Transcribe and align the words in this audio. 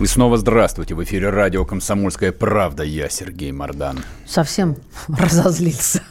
И 0.00 0.06
снова 0.06 0.38
здравствуйте. 0.38 0.94
В 0.94 1.04
эфире 1.04 1.28
радио 1.28 1.64
«Комсомольская 1.66 2.32
правда». 2.32 2.82
Я 2.82 3.08
Сергей 3.10 3.52
Мордан. 3.52 3.98
Совсем 4.26 4.76
разозлился. 5.08 6.02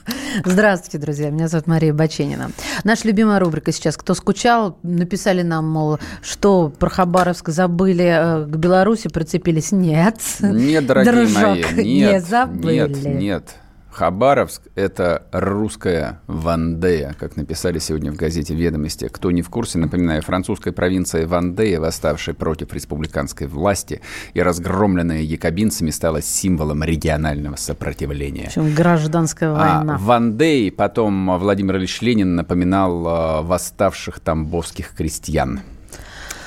Здравствуйте, 0.45 0.99
друзья. 0.99 1.29
Меня 1.31 1.47
зовут 1.47 1.65
Мария 1.67 1.91
Баченина. 1.91 2.51
Наша 2.83 3.07
любимая 3.07 3.39
рубрика 3.39 3.71
сейчас 3.71 3.97
«Кто 3.97 4.13
скучал?» 4.13 4.77
Написали 4.83 5.41
нам, 5.41 5.67
мол, 5.67 5.99
что 6.21 6.69
про 6.69 6.89
Хабаровск 6.89 7.49
забыли, 7.49 8.05
э, 8.05 8.45
к 8.45 8.55
Беларуси 8.55 9.09
прицепились. 9.09 9.71
Нет. 9.71 10.19
Нет, 10.39 10.85
дорогие 10.85 11.11
Дружок, 11.11 11.43
мои, 11.43 11.83
нет, 11.83 12.13
не 12.13 12.21
забыли. 12.21 12.73
нет, 12.87 13.03
нет. 13.03 13.55
Хабаровск– 13.91 14.61
это 14.75 15.23
русская 15.33 16.21
Вандея, 16.27 17.13
как 17.19 17.35
написали 17.35 17.77
сегодня 17.77 18.11
в 18.11 18.15
газете 18.15 18.55
«Ведомости». 18.55 19.09
Кто 19.09 19.31
не 19.31 19.41
в 19.41 19.49
курсе, 19.49 19.79
напоминаю, 19.79 20.21
французская 20.21 20.71
провинция 20.71 21.27
Вандея, 21.27 21.79
восставшая 21.81 22.33
против 22.33 22.73
республиканской 22.73 23.47
власти 23.47 24.01
и 24.33 24.41
разгромленная 24.41 25.21
якобинцами, 25.21 25.89
стала 25.89 26.21
символом 26.21 26.83
регионального 26.83 27.57
сопротивления. 27.57 28.45
Причем 28.45 28.73
гражданская 28.73 29.51
война. 29.51 29.95
А 29.95 29.97
Вандей 29.97 30.71
потом 30.71 31.37
Владимир 31.37 31.75
Ильич 31.75 32.01
Ленин 32.01 32.35
напоминал 32.35 33.05
э, 33.05 33.41
восставших 33.41 34.21
тамбовских 34.21 34.95
крестьян. 34.95 35.59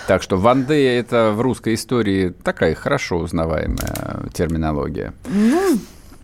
Так 0.06 0.23
что 0.23 0.36
Вандея– 0.36 0.98
это 1.01 1.33
в 1.33 1.41
русской 1.41 1.75
истории 1.75 2.29
такая 2.42 2.75
хорошо 2.75 3.19
узнаваемая 3.19 4.31
терминология. 4.33 5.12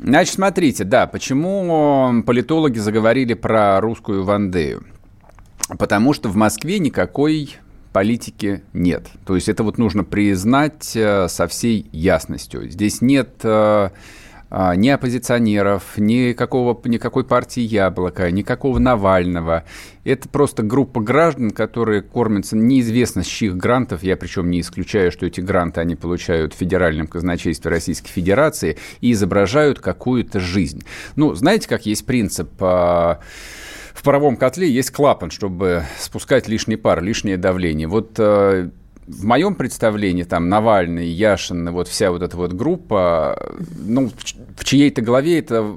Значит, 0.02 0.34
смотрите, 0.34 0.84
да, 0.84 1.06
почему 1.06 2.22
политологи 2.24 2.78
заговорили 2.78 3.34
про 3.34 3.80
русскую 3.80 4.24
Вандею? 4.24 4.84
Потому 5.78 6.14
что 6.14 6.30
в 6.30 6.36
Москве 6.36 6.78
никакой 6.78 7.56
политики 7.92 8.62
нет. 8.72 9.08
То 9.26 9.34
есть 9.34 9.48
это 9.48 9.62
вот 9.62 9.76
нужно 9.76 10.04
признать 10.04 10.92
э, 10.94 11.28
со 11.28 11.46
всей 11.46 11.88
ясностью. 11.92 12.70
Здесь 12.70 13.02
нет 13.02 13.40
э, 13.42 13.90
ни 14.50 14.88
оппозиционеров, 14.88 15.96
никакого, 15.96 16.80
никакой 16.84 17.24
партии 17.24 17.60
Яблоко, 17.60 18.30
никакого 18.30 18.78
Навального. 18.78 19.64
Это 20.04 20.28
просто 20.28 20.62
группа 20.62 21.00
граждан, 21.00 21.50
которые 21.50 22.02
кормятся 22.02 22.56
неизвестно 22.56 23.22
с 23.22 23.26
чьих 23.26 23.56
грантов. 23.56 24.02
Я 24.02 24.16
причем 24.16 24.50
не 24.50 24.60
исключаю, 24.60 25.12
что 25.12 25.26
эти 25.26 25.40
гранты 25.40 25.80
они 25.80 25.94
получают 25.94 26.54
в 26.54 26.56
Федеральном 26.56 27.06
казначействе 27.06 27.70
Российской 27.70 28.10
Федерации 28.10 28.76
и 29.00 29.12
изображают 29.12 29.78
какую-то 29.78 30.40
жизнь. 30.40 30.82
Ну, 31.16 31.34
знаете, 31.34 31.68
как 31.68 31.86
есть 31.86 32.04
принцип 32.06 32.50
а, 32.60 33.20
в 33.94 34.02
паровом 34.02 34.36
котле 34.36 34.70
есть 34.70 34.90
клапан, 34.92 35.30
чтобы 35.30 35.84
спускать 35.98 36.48
лишний 36.48 36.76
пар, 36.76 37.02
лишнее 37.02 37.36
давление. 37.36 37.86
Вот 37.86 38.14
э, 38.18 38.70
в 39.06 39.24
моем 39.24 39.54
представлении 39.54 40.22
там 40.22 40.48
Навальный, 40.48 41.08
Яшин, 41.08 41.70
вот 41.70 41.88
вся 41.88 42.10
вот 42.10 42.22
эта 42.22 42.36
вот 42.36 42.52
группа, 42.52 43.54
ну, 43.76 44.10
в, 44.56 44.64
чьей-то 44.64 45.02
голове 45.02 45.38
это 45.38 45.74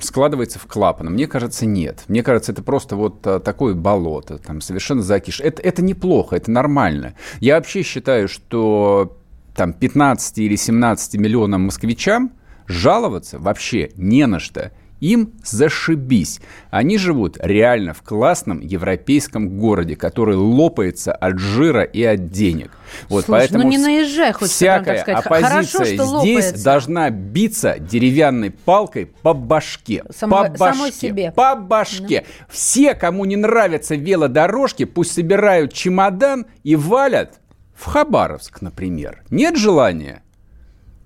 складывается 0.00 0.58
в 0.58 0.66
клапан. 0.66 1.12
Мне 1.12 1.26
кажется, 1.26 1.64
нет. 1.64 2.04
Мне 2.08 2.22
кажется, 2.22 2.52
это 2.52 2.62
просто 2.62 2.96
вот 2.96 3.26
а, 3.26 3.40
такое 3.40 3.74
болото, 3.74 4.38
там 4.38 4.60
совершенно 4.60 5.02
закиш. 5.02 5.40
Это, 5.40 5.62
это 5.62 5.82
неплохо, 5.82 6.36
это 6.36 6.50
нормально. 6.50 7.14
Я 7.40 7.56
вообще 7.56 7.82
считаю, 7.82 8.28
что 8.28 9.16
там 9.56 9.72
15 9.72 10.38
или 10.38 10.56
17 10.56 11.14
миллионам 11.14 11.62
москвичам 11.62 12.32
жаловаться 12.66 13.38
вообще 13.38 13.90
не 13.96 14.26
на 14.26 14.38
что– 14.38 14.72
им 15.00 15.32
зашибись. 15.44 16.40
Они 16.70 16.96
живут 16.98 17.36
реально 17.40 17.92
в 17.94 18.02
классном 18.02 18.60
европейском 18.60 19.58
городе, 19.58 19.96
который 19.96 20.36
лопается 20.36 21.12
от 21.12 21.38
жира 21.38 21.82
и 21.82 22.02
от 22.02 22.30
денег. 22.30 22.70
Вот, 23.08 23.24
Слушай, 23.24 23.40
поэтому 23.40 23.64
ну 23.64 23.70
не 23.70 23.78
наезжай, 23.78 24.32
хоть 24.32 24.50
всякая 24.50 25.02
сказать. 25.02 25.24
оппозиция 25.24 25.50
Хорошо, 25.50 25.68
что 25.68 25.84
здесь 25.84 26.00
лопается. 26.00 26.64
должна 26.64 27.10
биться 27.10 27.78
деревянной 27.78 28.50
палкой 28.50 29.06
по 29.06 29.34
башке. 29.34 30.04
Само- 30.10 30.48
по 30.50 30.56
самой 30.56 30.90
башке. 30.90 31.08
себе. 31.08 31.32
По 31.32 31.54
башке. 31.54 32.24
Все, 32.48 32.94
кому 32.94 33.24
не 33.24 33.36
нравятся 33.36 33.96
велодорожки, 33.96 34.84
пусть 34.84 35.12
собирают 35.12 35.72
чемодан 35.72 36.46
и 36.62 36.76
валят 36.76 37.40
в 37.74 37.86
Хабаровск, 37.86 38.62
например. 38.62 39.22
Нет 39.30 39.56
желания? 39.56 40.22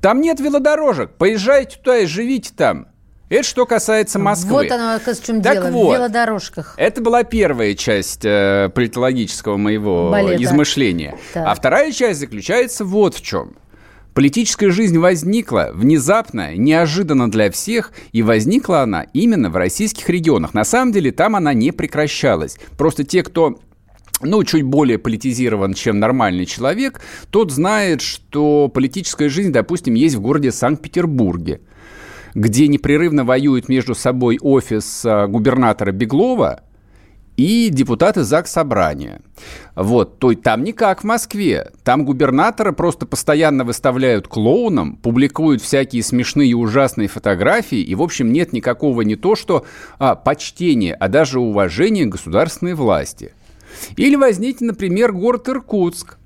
Там 0.00 0.20
нет 0.20 0.38
велодорожек. 0.38 1.12
Поезжайте 1.16 1.78
туда 1.78 1.98
и 1.98 2.06
живите 2.06 2.52
там. 2.56 2.88
Это 3.28 3.42
что 3.42 3.66
касается 3.66 4.18
Москвы. 4.18 4.62
Вот 4.62 4.70
оно, 4.70 4.94
оказывается, 4.94 5.22
в 5.22 5.26
чем 5.26 5.42
Так 5.42 5.54
дело. 5.54 5.70
вот. 5.70 5.92
В 5.92 5.98
велодорожках. 5.98 6.74
Это 6.76 7.02
была 7.02 7.24
первая 7.24 7.74
часть 7.74 8.24
э, 8.24 8.70
политологического 8.74 9.56
моего 9.56 10.10
Балета. 10.10 10.42
измышления. 10.42 11.16
Так. 11.34 11.46
А 11.46 11.54
вторая 11.54 11.92
часть 11.92 12.20
заключается 12.20 12.84
вот 12.84 13.14
в 13.14 13.22
чем. 13.22 13.52
Политическая 14.14 14.70
жизнь 14.70 14.98
возникла 14.98 15.70
внезапно, 15.72 16.56
неожиданно 16.56 17.30
для 17.30 17.50
всех, 17.52 17.92
и 18.10 18.22
возникла 18.22 18.80
она 18.80 19.04
именно 19.12 19.48
в 19.50 19.56
российских 19.56 20.08
регионах. 20.08 20.54
На 20.54 20.64
самом 20.64 20.92
деле 20.92 21.12
там 21.12 21.36
она 21.36 21.52
не 21.54 21.70
прекращалась. 21.70 22.58
Просто 22.76 23.04
те, 23.04 23.22
кто 23.22 23.60
ну, 24.20 24.42
чуть 24.42 24.64
более 24.64 24.98
политизирован, 24.98 25.74
чем 25.74 26.00
нормальный 26.00 26.46
человек, 26.46 27.00
тот 27.30 27.52
знает, 27.52 28.00
что 28.00 28.68
политическая 28.68 29.28
жизнь, 29.28 29.52
допустим, 29.52 29.94
есть 29.94 30.16
в 30.16 30.20
городе 30.20 30.50
Санкт-Петербурге 30.50 31.60
где 32.34 32.68
непрерывно 32.68 33.24
воюют 33.24 33.68
между 33.68 33.94
собой 33.94 34.38
офис 34.40 35.04
а, 35.04 35.26
губернатора 35.26 35.92
Беглова 35.92 36.62
и 37.38 37.68
депутаты 37.70 38.24
ЗАГС 38.24 38.50
Собрания. 38.50 39.20
Вот, 39.76 40.18
то 40.18 40.32
есть 40.32 40.42
там 40.42 40.64
не 40.64 40.72
как 40.72 41.02
в 41.02 41.04
Москве. 41.04 41.70
Там 41.84 42.04
губернатора 42.04 42.72
просто 42.72 43.06
постоянно 43.06 43.62
выставляют 43.62 44.26
клоуном, 44.26 44.96
публикуют 44.96 45.62
всякие 45.62 46.02
смешные 46.02 46.50
и 46.50 46.54
ужасные 46.54 47.06
фотографии, 47.06 47.78
и, 47.78 47.94
в 47.94 48.02
общем, 48.02 48.32
нет 48.32 48.52
никакого 48.52 49.02
не 49.02 49.14
то 49.14 49.36
что 49.36 49.64
а, 50.00 50.16
почтения, 50.16 50.94
а 50.94 51.08
даже 51.08 51.38
уважения 51.38 52.06
государственной 52.06 52.74
власти. 52.74 53.32
Или 53.96 54.16
возьмите, 54.16 54.64
например, 54.64 55.12
город 55.12 55.48
Иркутск 55.48 56.17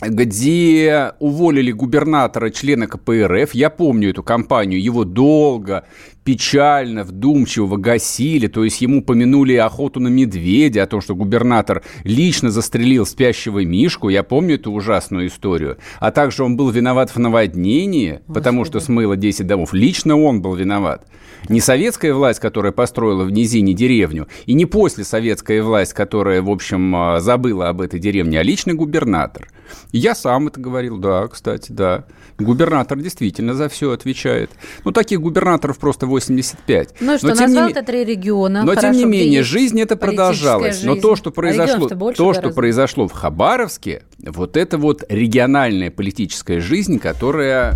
где 0.00 1.12
уволили 1.18 1.72
губернатора, 1.72 2.50
члена 2.50 2.86
КПРФ. 2.86 3.54
Я 3.54 3.70
помню 3.70 4.10
эту 4.10 4.22
кампанию. 4.22 4.82
Его 4.82 5.04
долго, 5.04 5.84
печально, 6.24 7.04
вдумчиво 7.04 7.76
гасили. 7.76 8.46
То 8.46 8.64
есть 8.64 8.80
ему 8.80 9.02
помянули 9.02 9.54
охоту 9.54 10.00
на 10.00 10.08
медведя, 10.08 10.82
о 10.82 10.86
том, 10.86 11.00
что 11.00 11.14
губернатор 11.14 11.82
лично 12.02 12.50
застрелил 12.50 13.06
спящего 13.06 13.64
Мишку. 13.64 14.08
Я 14.08 14.22
помню 14.22 14.56
эту 14.56 14.72
ужасную 14.72 15.28
историю. 15.28 15.78
А 16.00 16.10
также 16.10 16.42
он 16.42 16.56
был 16.56 16.70
виноват 16.70 17.14
в 17.14 17.18
наводнении, 17.18 18.20
потому 18.26 18.64
что 18.64 18.80
смыло 18.80 19.16
10 19.16 19.46
домов. 19.46 19.72
Лично 19.72 20.18
он 20.18 20.42
был 20.42 20.54
виноват. 20.54 21.06
Не 21.48 21.60
советская 21.60 22.14
власть, 22.14 22.40
которая 22.40 22.72
построила 22.72 23.24
в 23.24 23.30
низине 23.30 23.74
деревню, 23.74 24.28
и 24.46 24.54
не 24.54 24.64
после 24.64 25.04
советская 25.04 25.62
власть, 25.62 25.92
которая, 25.92 26.40
в 26.40 26.48
общем, 26.48 26.96
а, 26.96 27.20
забыла 27.20 27.68
об 27.68 27.82
этой 27.82 28.00
деревне, 28.00 28.40
а 28.40 28.42
личный 28.42 28.72
губернатор. 28.72 29.48
И 29.92 29.98
Я 29.98 30.14
сам 30.14 30.48
это 30.48 30.60
говорил, 30.60 30.98
да, 30.98 31.26
кстати, 31.28 31.70
да. 31.72 32.04
Губернатор 32.38 32.98
действительно 32.98 33.54
за 33.54 33.68
все 33.68 33.92
отвечает. 33.92 34.50
Ну, 34.84 34.92
таких 34.92 35.20
губернаторов 35.20 35.78
просто 35.78 36.06
85. 36.14 36.94
Ну 37.00 37.18
что, 37.18 37.28
Но, 37.28 37.34
назвал 37.34 37.70
ты 37.70 37.82
три 37.82 38.04
региона. 38.04 38.62
но, 38.62 38.74
Хорошо, 38.74 38.88
тем 38.88 38.96
не 38.98 39.04
менее, 39.04 39.42
жизнь 39.42 39.80
это 39.80 39.96
продолжалась. 39.96 40.82
Но 40.82 40.92
жизнь. 40.92 41.02
то, 41.02 41.16
что 41.16 41.30
А 41.30 41.32
произошло, 41.32 41.88
больше 41.88 42.18
то, 42.18 42.32
что 42.32 42.40
гораздо. 42.42 42.56
произошло 42.56 43.08
в 43.08 43.12
Хабаровске, 43.12 44.02
вот 44.18 44.56
это 44.56 44.78
вот 44.78 45.04
региональная 45.08 45.90
политическая 45.90 46.60
жизнь, 46.60 46.98
которая 46.98 47.74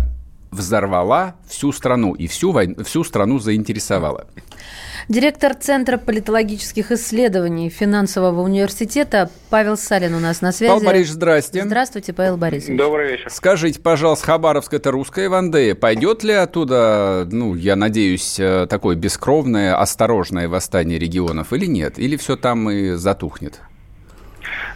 взорвала 0.51 1.35
всю 1.47 1.71
страну 1.71 2.13
и 2.13 2.27
всю, 2.27 2.51
вой- 2.51 2.75
всю 2.83 3.03
страну 3.03 3.39
заинтересовала. 3.39 4.27
Директор 5.07 5.55
Центра 5.55 5.97
политологических 5.97 6.91
исследований 6.91 7.69
финансового 7.69 8.41
университета 8.41 9.31
Павел 9.49 9.75
Салин 9.75 10.13
у 10.13 10.19
нас 10.19 10.41
на 10.41 10.51
связи. 10.51 10.71
Павел 10.71 10.85
Борисович, 10.85 11.13
здрасте. 11.13 11.63
Здравствуйте, 11.65 12.13
Павел 12.13 12.37
Борисович. 12.37 12.77
Добрый 12.77 13.11
вечер. 13.13 13.27
Скажите, 13.31 13.79
пожалуйста, 13.79 14.25
Хабаровск 14.27 14.73
это 14.73 14.91
русская 14.91 15.29
Вандея. 15.29 15.73
Пойдет 15.73 16.23
ли 16.23 16.33
оттуда, 16.33 17.27
ну, 17.31 17.55
я 17.55 17.75
надеюсь, 17.75 18.39
э, 18.39 18.67
такое 18.69 18.95
бескровное, 18.95 19.79
осторожное 19.79 20.47
восстание 20.47 20.99
регионов 20.99 21.53
или 21.53 21.65
нет? 21.65 21.97
Или 21.97 22.15
все 22.15 22.35
там 22.35 22.69
и 22.69 22.91
затухнет? 22.91 23.61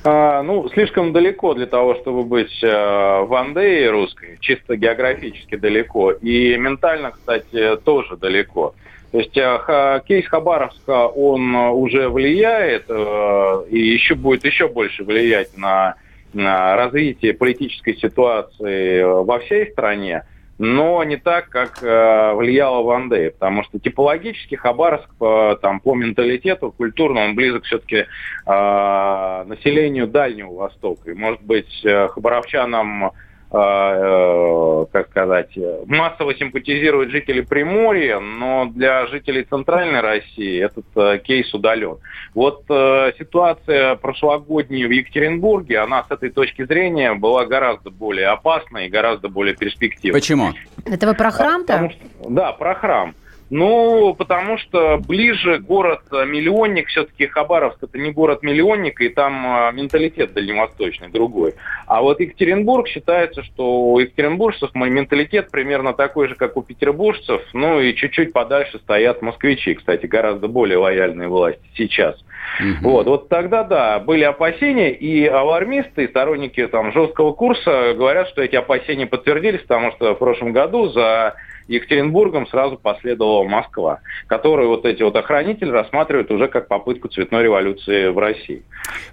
А, 0.06 0.44
ну, 0.44 0.68
слишком 0.70 1.14
далеко 1.14 1.54
для 1.54 1.66
того, 1.66 1.96
чтобы 1.96 2.24
быть 2.24 2.62
э, 2.62 2.68
в 2.68 3.34
Андее 3.34 3.90
русской, 3.90 4.38
чисто 4.42 4.76
географически 4.76 5.56
далеко. 5.56 6.12
И 6.12 6.58
ментально, 6.58 7.12
кстати, 7.12 7.78
тоже 7.78 8.18
далеко. 8.18 8.76
То 9.14 9.20
есть 9.20 9.38
э, 9.38 10.02
кейс 10.06 10.28
Хабаровска, 10.28 11.08
он 11.08 11.56
уже 11.56 12.10
влияет 12.10 12.86
э, 12.90 13.64
и 13.70 13.80
еще 13.80 14.16
будет 14.16 14.44
еще 14.44 14.68
больше 14.68 15.04
влиять 15.06 15.56
на 15.56 15.96
развитие 16.34 17.34
политической 17.36 17.96
ситуации 17.96 19.04
во 19.04 19.38
всей 19.38 19.72
стране 19.72 20.24
но 20.58 21.04
не 21.04 21.18
так, 21.18 21.50
как 21.50 21.82
э, 21.82 22.34
влияло 22.34 22.84
в 22.84 22.90
Андее, 22.92 23.32
потому 23.32 23.64
что 23.64 23.80
типологически 23.80 24.56
Хабаровск 24.56 25.10
по, 25.16 25.58
там, 25.62 25.80
по 25.80 25.96
менталитету, 25.96 26.72
культурно, 26.72 27.22
он 27.22 27.36
близок 27.36 27.64
все-таки 27.64 28.06
э, 28.46 29.44
населению 29.46 30.08
Дальнего 30.08 30.54
Востока. 30.54 31.12
И, 31.12 31.16
может 31.16 31.42
быть, 31.42 31.84
э, 31.84 32.08
хабаровчанам 32.10 33.12
как 33.54 35.10
сказать, 35.12 35.52
массово 35.86 36.34
симпатизируют 36.34 37.12
жители 37.12 37.42
Приморья, 37.42 38.20
но 38.20 38.66
для 38.66 39.06
жителей 39.06 39.44
Центральной 39.44 40.02
России 40.02 40.60
этот 40.60 40.86
э, 40.96 41.20
кейс 41.20 41.54
удален. 41.54 41.98
Вот 42.34 42.64
э, 42.70 43.12
ситуация 43.20 43.94
прошлогодняя 43.96 44.88
в 44.88 44.92
Екатеринбурге, 44.92 45.80
она 45.80 46.04
с 46.04 46.10
этой 46.10 46.32
точки 46.32 46.66
зрения 46.66 47.14
была 47.14 47.46
гораздо 47.46 47.92
более 47.92 48.30
опасной 48.30 48.88
и 48.88 48.90
гораздо 48.90 49.30
более 49.30 49.56
перспективной. 49.56 50.20
Почему? 50.20 50.54
Это 50.86 51.06
вы 51.06 51.14
про 51.14 51.30
храм-то? 51.30 51.92
Да, 52.28 52.54
про 52.54 52.74
храм. 52.74 53.14
Ну, 53.56 54.16
потому 54.16 54.58
что 54.58 54.98
ближе 54.98 55.60
город-миллионник, 55.60 56.88
все-таки 56.88 57.28
Хабаровск 57.28 57.84
это 57.84 58.00
не 58.00 58.12
город-миллионник, 58.12 59.00
и 59.00 59.10
там 59.10 59.46
а, 59.46 59.72
менталитет 59.72 60.34
дальневосточный, 60.34 61.10
другой. 61.10 61.54
А 61.86 62.02
вот 62.02 62.20
Екатеринбург 62.20 62.88
считается, 62.88 63.44
что 63.44 63.92
у 63.92 64.00
екатеринбуржцев 64.00 64.72
мой 64.74 64.90
менталитет 64.90 65.52
примерно 65.52 65.94
такой 65.94 66.30
же, 66.30 66.34
как 66.34 66.58
у 66.58 66.64
петербуржцев, 66.64 67.44
ну 67.54 67.80
и 67.80 67.94
чуть-чуть 67.94 68.34
подальше 68.34 68.80
стоят 68.80 69.22
москвичи, 69.22 69.76
кстати, 69.76 70.08
гораздо 70.08 70.48
более 70.48 70.80
лояльные 70.80 71.28
власти 71.28 71.62
сейчас. 71.76 72.16
Угу. 72.60 72.90
Вот, 72.90 73.08
вот 73.08 73.30
тогда, 73.30 73.64
да, 73.64 74.00
были 74.00 74.24
опасения, 74.24 74.92
и 74.92 75.26
алармисты, 75.26 76.06
и 76.06 76.08
сторонники 76.08 76.66
там 76.68 76.92
жесткого 76.92 77.34
курса 77.34 77.94
говорят, 77.96 78.30
что 78.30 78.42
эти 78.42 78.56
опасения 78.56 79.08
подтвердились, 79.08 79.62
потому 79.62 79.92
что 79.94 80.14
в 80.14 80.20
прошлом 80.20 80.54
году 80.54 80.90
за 80.90 81.36
Екатеринбургом 81.68 82.48
сразу 82.48 82.78
последовала 82.78 83.44
Москва, 83.44 84.00
которую 84.28 84.70
вот 84.70 84.86
эти 84.86 85.02
вот 85.02 85.16
охранители 85.16 85.70
рассматривают 85.70 86.30
уже 86.32 86.48
как 86.48 86.68
попытку 86.68 87.08
цветной 87.08 87.44
революции 87.44 88.10
в 88.10 88.18
России. 88.18 88.64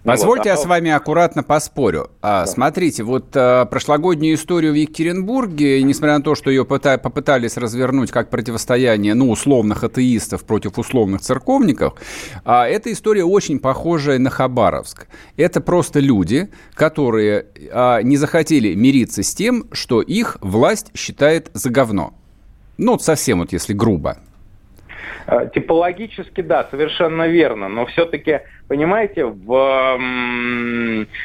Ну 0.05 0.13
Позвольте, 0.13 0.39
вот. 0.41 0.47
я 0.47 0.57
с 0.57 0.67
вами 0.67 0.91
аккуратно 0.91 1.43
поспорю. 1.43 2.11
А, 2.23 2.41
да. 2.41 2.47
Смотрите, 2.47 3.05
вот 3.05 3.37
а, 3.37 3.67
прошлогоднюю 3.67 4.35
историю 4.35 4.73
в 4.73 4.75
Екатеринбурге, 4.75 5.83
несмотря 5.83 6.19
на 6.19 6.25
то, 6.25 6.35
что 6.35 6.51
ее 6.51 6.65
попытались 6.65 7.57
развернуть 7.57 8.11
как 8.11 8.31
противостояние, 8.31 9.15
ну, 9.15 9.31
условных 9.31 9.85
атеистов 9.85 10.45
против 10.45 10.79
условных 10.79 11.21
церковников, 11.21 11.95
а, 12.45 12.67
эта 12.67 12.93
история 12.93 13.20
очень 13.25 13.59
похожая 13.59 14.19
на 14.19 14.31
Хабаровск. 14.31 15.07
Это 15.37 15.61
просто 15.61 16.01
люди, 16.01 16.51
которые 16.75 17.47
а, 17.73 18.03
не 18.03 18.17
захотели 18.17 18.75
мириться 18.75 19.23
с 19.23 19.35
тем, 19.35 19.67
что 19.73 20.03
их 20.03 20.39
власть 20.41 20.91
считает 20.95 21.51
за 21.55 21.71
говно. 21.71 22.15
Ну, 22.79 22.93
вот 22.93 23.03
совсем 23.03 23.41
вот 23.41 23.53
если 23.53 23.73
грубо. 23.73 24.19
Э, 25.31 25.49
типологически, 25.55 26.41
да, 26.41 26.67
совершенно 26.71 27.29
верно. 27.29 27.69
Но 27.69 27.87
все-таки 27.87 28.41
Понимаете, 28.71 29.25
в 29.25 29.99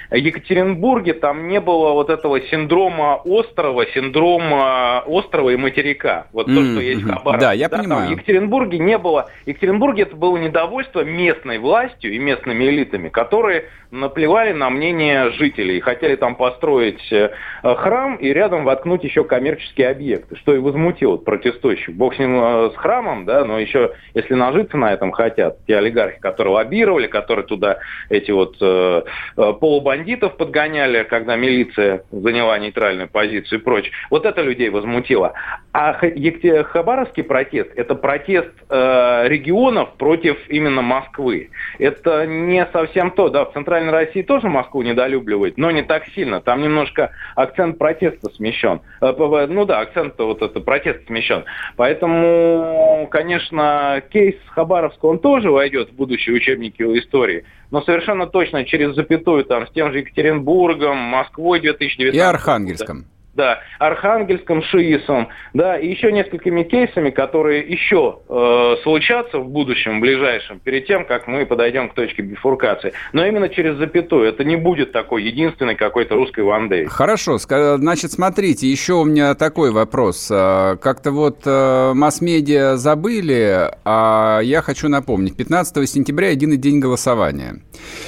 Екатеринбурге 0.10 1.14
там 1.14 1.48
не 1.48 1.60
было 1.60 1.92
вот 1.92 2.10
этого 2.10 2.42
синдрома 2.42 3.22
острова, 3.24 3.86
синдрома 3.94 5.04
острова 5.06 5.52
и 5.52 5.56
материка. 5.56 6.26
Вот 6.34 6.48
mm-hmm. 6.48 6.56
то, 6.56 6.64
что 6.64 6.80
есть 6.82 7.04
в 7.04 7.08
Хабаровске. 7.08 7.46
Да, 7.46 7.54
я 7.54 7.70
да, 7.70 7.78
понимаю. 7.78 8.08
в 8.08 8.12
Екатеринбурге 8.14 8.80
не 8.80 8.98
было. 8.98 9.30
В 9.44 9.48
Екатеринбурге 9.48 10.02
это 10.04 10.16
было 10.16 10.38
недовольство 10.38 11.04
местной 11.04 11.60
властью 11.60 12.14
и 12.14 12.18
местными 12.18 12.64
элитами, 12.64 13.10
которые 13.10 13.66
наплевали 13.92 14.52
на 14.52 14.72
мнение 14.72 15.30
жителей. 15.34 15.80
Хотели 15.82 16.16
там 16.16 16.36
построить 16.36 17.12
э, 17.12 17.30
храм 17.62 18.16
и 18.16 18.34
рядом 18.34 18.64
воткнуть 18.64 19.04
еще 19.04 19.24
коммерческие 19.24 19.90
объекты, 19.90 20.36
что 20.38 20.56
и 20.56 20.58
возмутило 20.58 21.18
протестующих. 21.18 21.94
Бог 21.94 22.16
с 22.16 22.18
ним 22.18 22.44
э, 22.44 22.72
с 22.72 22.76
храмом, 22.76 23.26
да, 23.26 23.46
но 23.46 23.60
еще 23.60 23.92
если 24.14 24.34
нажиться 24.34 24.78
на 24.78 24.94
этом 24.94 25.12
хотят, 25.12 25.58
те 25.68 25.78
олигархи, 25.78 26.20
которые 26.20 26.54
лоббировали, 26.56 27.08
которые 27.08 27.46
туда 27.46 27.80
эти 28.10 28.32
вот 28.32 28.58
э, 28.62 29.04
э, 29.38 29.54
полубандитов 29.60 30.38
подгоняли, 30.38 31.04
когда 31.04 31.36
милиция 31.36 32.04
заняла 32.12 32.58
нейтральную 32.60 33.10
позицию 33.10 33.60
и 33.60 33.64
прочее. 33.64 33.92
Вот 34.10 34.26
это 34.26 34.42
людей 34.42 34.70
возмутило. 34.70 35.34
А 35.74 35.94
Хабаровский 35.94 37.24
протест– 37.24 37.72
это 37.76 37.96
протест 37.96 38.52
э, 38.70 39.28
регионов 39.28 39.94
против 39.98 40.38
именно 40.50 40.82
Москвы. 40.82 41.50
Это 41.80 42.26
не 42.26 42.66
совсем 42.72 43.12
то. 43.12 43.30
Да, 43.30 43.46
в 43.46 43.54
Центральной 43.54 43.92
России 43.92 44.22
тоже 44.22 44.48
Москву 44.48 44.82
недолюбливают, 44.82 45.58
но 45.58 45.72
не 45.72 45.84
так 45.84 46.06
сильно. 46.16 46.42
Там 46.42 46.62
немножко 46.62 47.12
акцент 47.36 47.78
протеста 47.78 48.30
смещен. 48.32 48.82
Э, 49.02 49.14
ну 49.50 49.66
да, 49.66 49.80
акцент 49.80 50.18
вот 50.18 50.42
это 50.42 50.60
протест 50.60 51.06
смещен. 51.08 51.44
Поэтому, 51.76 53.08
конечно, 53.12 53.75
кейс 54.12 54.36
Хабаровска, 54.50 55.06
он 55.06 55.20
тоже 55.20 55.52
войдет 55.52 55.90
в 55.90 55.96
будущие 55.96 56.36
учебники 56.36 56.84
истории 56.84 56.98
истории. 56.98 57.46
Но 57.72 57.82
совершенно 57.82 58.28
точно 58.28 58.66
через 58.66 58.96
запятую 58.96 59.46
там 59.46 59.68
с 59.68 59.72
тем 59.72 59.92
же 59.92 60.00
Екатеринбургом, 60.00 60.98
Москвой 60.98 61.60
2019. 61.60 62.16
И 62.16 62.20
Архангельском 62.20 63.06
да, 63.36 63.60
Архангельском, 63.80 64.64
ШИИСом, 64.64 65.28
да, 65.54 65.78
и 65.78 65.88
еще 65.88 66.12
несколькими 66.12 66.64
кейсами, 66.64 67.10
которые 67.10 67.62
еще 67.62 68.20
э, 68.28 68.76
случатся 68.84 69.40
в 69.40 69.50
будущем, 69.50 69.98
в 69.98 70.02
ближайшем, 70.02 70.60
перед 70.60 70.88
тем, 70.88 71.06
как 71.06 71.28
мы 71.28 71.46
подойдем 71.46 71.90
к 71.90 71.94
точке 71.94 72.22
бифуркации. 72.22 72.94
Но 73.14 73.26
именно 73.26 73.50
через 73.50 73.76
запятую. 73.78 74.28
Это 74.28 74.44
не 74.44 74.56
будет 74.56 74.92
такой 74.92 75.24
единственной 75.24 75.76
какой-то 75.76 76.16
русской 76.16 76.42
вандей. 76.42 76.86
Хорошо, 76.86 77.38
значит, 77.38 78.12
смотрите, 78.12 78.68
еще 78.68 78.94
у 78.94 79.04
меня 79.04 79.36
такой 79.36 79.72
вопрос. 79.72 80.30
А, 80.32 80.78
как-то 80.78 81.12
вот 81.12 81.42
э, 81.46 81.94
масс-медиа 81.94 82.78
забыли, 82.78 83.72
а 83.84 84.40
я 84.42 84.62
хочу 84.62 84.88
напомнить. 84.88 85.36
15 85.36 85.90
сентября 85.90 86.30
единый 86.30 86.58
день 86.58 86.80
голосования. 86.80 87.62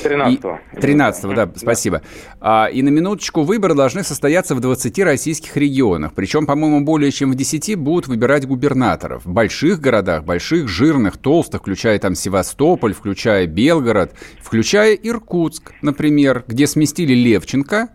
13 0.03 0.39
и, 0.74 0.79
13 0.79 1.35
да, 1.35 1.50
спасибо. 1.56 2.01
А, 2.39 2.69
и 2.71 2.81
на 2.81 2.89
минуточку 2.89 3.44
выборы 3.44 3.74
должны 3.74 4.03
состояться 4.03 4.56
в 4.56 4.62
20 4.62 4.97
российских 5.17 5.57
регионах. 5.57 6.13
Причем, 6.13 6.45
по-моему, 6.45 6.81
более 6.81 7.11
чем 7.11 7.31
в 7.31 7.36
10 7.36 7.75
будут 7.75 8.07
выбирать 8.07 8.45
губернаторов. 8.45 9.25
В 9.25 9.31
больших 9.31 9.81
городах, 9.81 10.24
больших, 10.24 10.67
жирных, 10.67 11.17
толстых, 11.17 11.62
включая 11.62 11.97
там 11.97 12.13
Севастополь, 12.13 12.93
включая 12.93 13.47
Белгород, 13.47 14.13
включая 14.43 14.93
Иркутск, 14.93 15.74
например, 15.81 16.43
где 16.47 16.67
сместили 16.67 17.13
Левченко, 17.13 17.89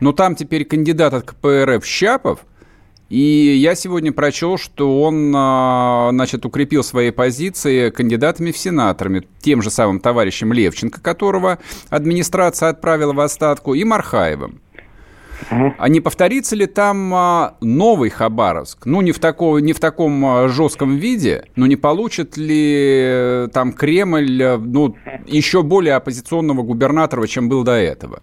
но 0.00 0.12
там 0.12 0.34
теперь 0.34 0.64
кандидат 0.64 1.12
от 1.12 1.24
КПРФ 1.24 1.84
Щапов– 1.84 2.40
и 3.12 3.58
я 3.58 3.74
сегодня 3.74 4.10
прочел, 4.10 4.56
что 4.56 5.02
он, 5.02 5.34
а, 5.36 6.08
значит, 6.12 6.46
укрепил 6.46 6.82
свои 6.82 7.10
позиции 7.10 7.90
кандидатами 7.90 8.52
в 8.52 8.56
сенаторами, 8.56 9.28
тем 9.42 9.60
же 9.60 9.68
самым 9.68 10.00
товарищем 10.00 10.50
Левченко, 10.50 10.98
которого 11.02 11.58
администрация 11.90 12.70
отправила 12.70 13.12
в 13.12 13.20
отставку, 13.20 13.74
и 13.74 13.84
Мархаевым. 13.84 14.62
А 15.50 15.88
не 15.88 16.00
повторится 16.00 16.56
ли 16.56 16.66
там 16.66 17.12
а, 17.14 17.54
новый 17.60 18.10
Хабаровск? 18.10 18.86
Ну, 18.86 19.00
не 19.00 19.12
в, 19.12 19.18
такого, 19.18 19.58
не 19.58 19.72
в 19.72 19.80
таком 19.80 20.24
а, 20.24 20.48
жестком 20.48 20.96
виде, 20.96 21.44
но 21.56 21.66
не 21.66 21.76
получит 21.76 22.36
ли 22.36 23.02
э, 23.04 23.48
там 23.52 23.72
Кремль 23.72 24.42
э, 24.42 24.56
ну, 24.56 24.96
еще 25.26 25.62
более 25.62 25.94
оппозиционного 25.94 26.62
губернатора, 26.62 27.26
чем 27.26 27.48
был 27.48 27.64
до 27.64 27.72
этого? 27.72 28.22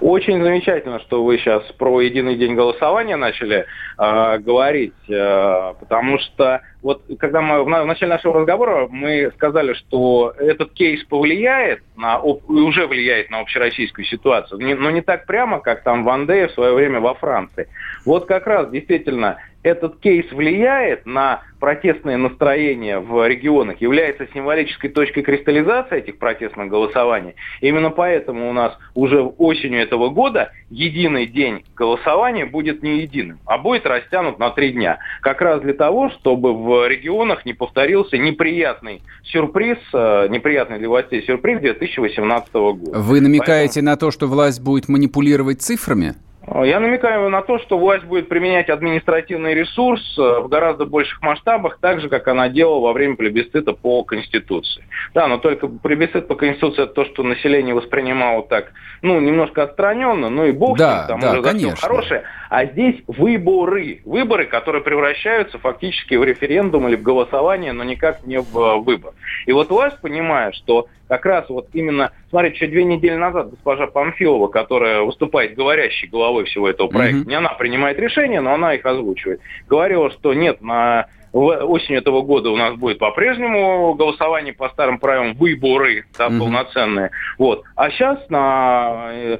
Очень 0.00 0.42
замечательно, 0.42 1.00
что 1.00 1.24
вы 1.24 1.38
сейчас 1.38 1.62
про 1.78 2.00
единый 2.00 2.36
день 2.36 2.54
голосования 2.54 3.16
начали 3.16 3.66
э, 3.98 4.38
говорить, 4.38 4.94
э, 5.08 5.74
потому 5.80 6.18
что 6.18 6.60
вот 6.86 7.02
когда 7.18 7.40
мы 7.40 7.64
в, 7.64 7.68
начале 7.68 8.12
нашего 8.12 8.38
разговора 8.38 8.86
мы 8.88 9.32
сказали, 9.34 9.72
что 9.72 10.32
этот 10.38 10.72
кейс 10.72 11.02
повлияет 11.02 11.82
на 11.96 12.20
уже 12.20 12.86
влияет 12.86 13.28
на 13.28 13.40
общероссийскую 13.40 14.04
ситуацию, 14.04 14.60
но 14.60 14.90
не 14.92 15.00
так 15.00 15.26
прямо, 15.26 15.58
как 15.58 15.82
там 15.82 16.04
в 16.04 16.08
Андее 16.08 16.46
в 16.46 16.52
свое 16.52 16.72
время 16.74 17.00
во 17.00 17.14
Франции. 17.14 17.66
Вот 18.04 18.26
как 18.26 18.46
раз 18.46 18.70
действительно 18.70 19.38
этот 19.62 19.98
кейс 19.98 20.30
влияет 20.30 21.06
на 21.06 21.42
протестные 21.58 22.16
настроения 22.16 22.98
в 23.00 23.26
регионах, 23.26 23.80
является 23.80 24.28
символической 24.32 24.90
точкой 24.90 25.22
кристаллизации 25.22 25.98
этих 25.98 26.18
протестных 26.18 26.68
голосований. 26.68 27.34
Именно 27.60 27.90
поэтому 27.90 28.48
у 28.48 28.52
нас 28.52 28.76
уже 28.94 29.22
осенью 29.22 29.80
этого 29.80 30.10
года 30.10 30.52
единый 30.70 31.26
день 31.26 31.64
голосования 31.74 32.46
будет 32.46 32.82
не 32.82 33.00
единым, 33.00 33.38
а 33.46 33.58
будет 33.58 33.86
растянут 33.86 34.38
на 34.38 34.50
три 34.50 34.72
дня. 34.72 34.98
Как 35.22 35.40
раз 35.40 35.60
для 35.62 35.74
того, 35.74 36.10
чтобы 36.10 36.54
в 36.54 36.86
регионах 36.88 37.44
не 37.44 37.54
повторился 37.54 38.18
неприятный 38.18 39.02
сюрприз, 39.24 39.78
э, 39.92 40.28
неприятный 40.28 40.78
для 40.78 40.88
властей 40.88 41.22
сюрприз 41.22 41.60
2018 41.60 42.52
года. 42.54 42.98
Вы 42.98 43.20
намекаете 43.20 43.80
Поэтому... 43.80 43.86
на 43.86 43.96
то, 43.96 44.10
что 44.10 44.26
власть 44.26 44.62
будет 44.62 44.88
манипулировать 44.88 45.62
цифрами? 45.62 46.14
Я 46.48 46.78
намекаю 46.78 47.28
на 47.28 47.42
то, 47.42 47.58
что 47.58 47.76
власть 47.76 48.04
будет 48.04 48.28
применять 48.28 48.68
административный 48.70 49.52
ресурс 49.54 50.00
э, 50.16 50.40
в 50.40 50.48
гораздо 50.48 50.86
больших 50.86 51.20
масштабах, 51.20 51.78
так 51.80 52.00
же, 52.00 52.08
как 52.08 52.28
она 52.28 52.48
делала 52.48 52.80
во 52.80 52.92
время 52.92 53.16
плебисцита 53.16 53.72
по 53.72 54.04
Конституции. 54.04 54.84
Да, 55.12 55.26
но 55.26 55.38
только 55.38 55.66
плебисцит 55.66 56.28
по 56.28 56.36
Конституции 56.36 56.84
это 56.84 56.92
то, 56.92 57.04
что 57.04 57.24
население 57.24 57.74
воспринимало 57.74 58.44
так, 58.44 58.72
ну, 59.02 59.18
немножко 59.18 59.64
отстраненно, 59.64 60.28
ну 60.28 60.44
и 60.44 60.52
бог 60.52 60.78
да, 60.78 61.06
с 61.06 61.08
ним, 61.08 61.08
там 61.08 61.20
да, 61.20 61.32
уже 61.32 61.42
конечно. 61.42 61.76
хорошее. 61.76 62.22
А 62.48 62.64
здесь 62.64 63.02
выборы. 63.08 64.02
Выборы, 64.04 64.46
которые 64.46 64.82
превращаются 64.82 65.58
фактически 65.58 66.14
в 66.14 66.22
референдум 66.22 66.86
или 66.86 66.94
в 66.94 67.02
голосование, 67.02 67.72
но 67.72 67.82
никак 67.82 68.24
не 68.24 68.38
в 68.40 68.56
э, 68.56 68.76
выбор. 68.78 69.14
И 69.46 69.52
вот 69.52 69.68
власть 69.70 70.00
понимает, 70.00 70.54
что 70.54 70.86
как 71.08 71.24
раз 71.24 71.48
вот 71.48 71.68
именно, 71.72 72.12
смотрите, 72.36 72.56
еще 72.56 72.66
две 72.66 72.84
недели 72.84 73.14
назад 73.14 73.48
госпожа 73.48 73.86
Памфилова, 73.86 74.48
которая 74.48 75.00
выступает 75.00 75.54
говорящей 75.54 76.06
головой 76.06 76.44
всего 76.44 76.68
этого 76.68 76.88
проекта, 76.88 77.22
mm-hmm. 77.22 77.28
не 77.28 77.34
она 77.34 77.54
принимает 77.54 77.98
решения, 77.98 78.42
но 78.42 78.52
она 78.52 78.74
их 78.74 78.84
озвучивает, 78.84 79.40
говорила, 79.66 80.10
что 80.10 80.34
нет, 80.34 80.60
на 80.60 81.06
осенью 81.32 81.98
этого 81.98 82.20
года 82.20 82.50
у 82.50 82.56
нас 82.56 82.74
будет 82.76 82.98
по-прежнему 82.98 83.94
голосование 83.94 84.52
по 84.52 84.68
старым 84.68 84.98
правилам, 84.98 85.34
выборы 85.34 86.04
да, 86.18 86.26
mm-hmm. 86.26 86.38
полноценные. 86.38 87.10
Вот. 87.38 87.62
А 87.74 87.90
сейчас 87.90 88.18
на, 88.28 89.10
э, 89.12 89.38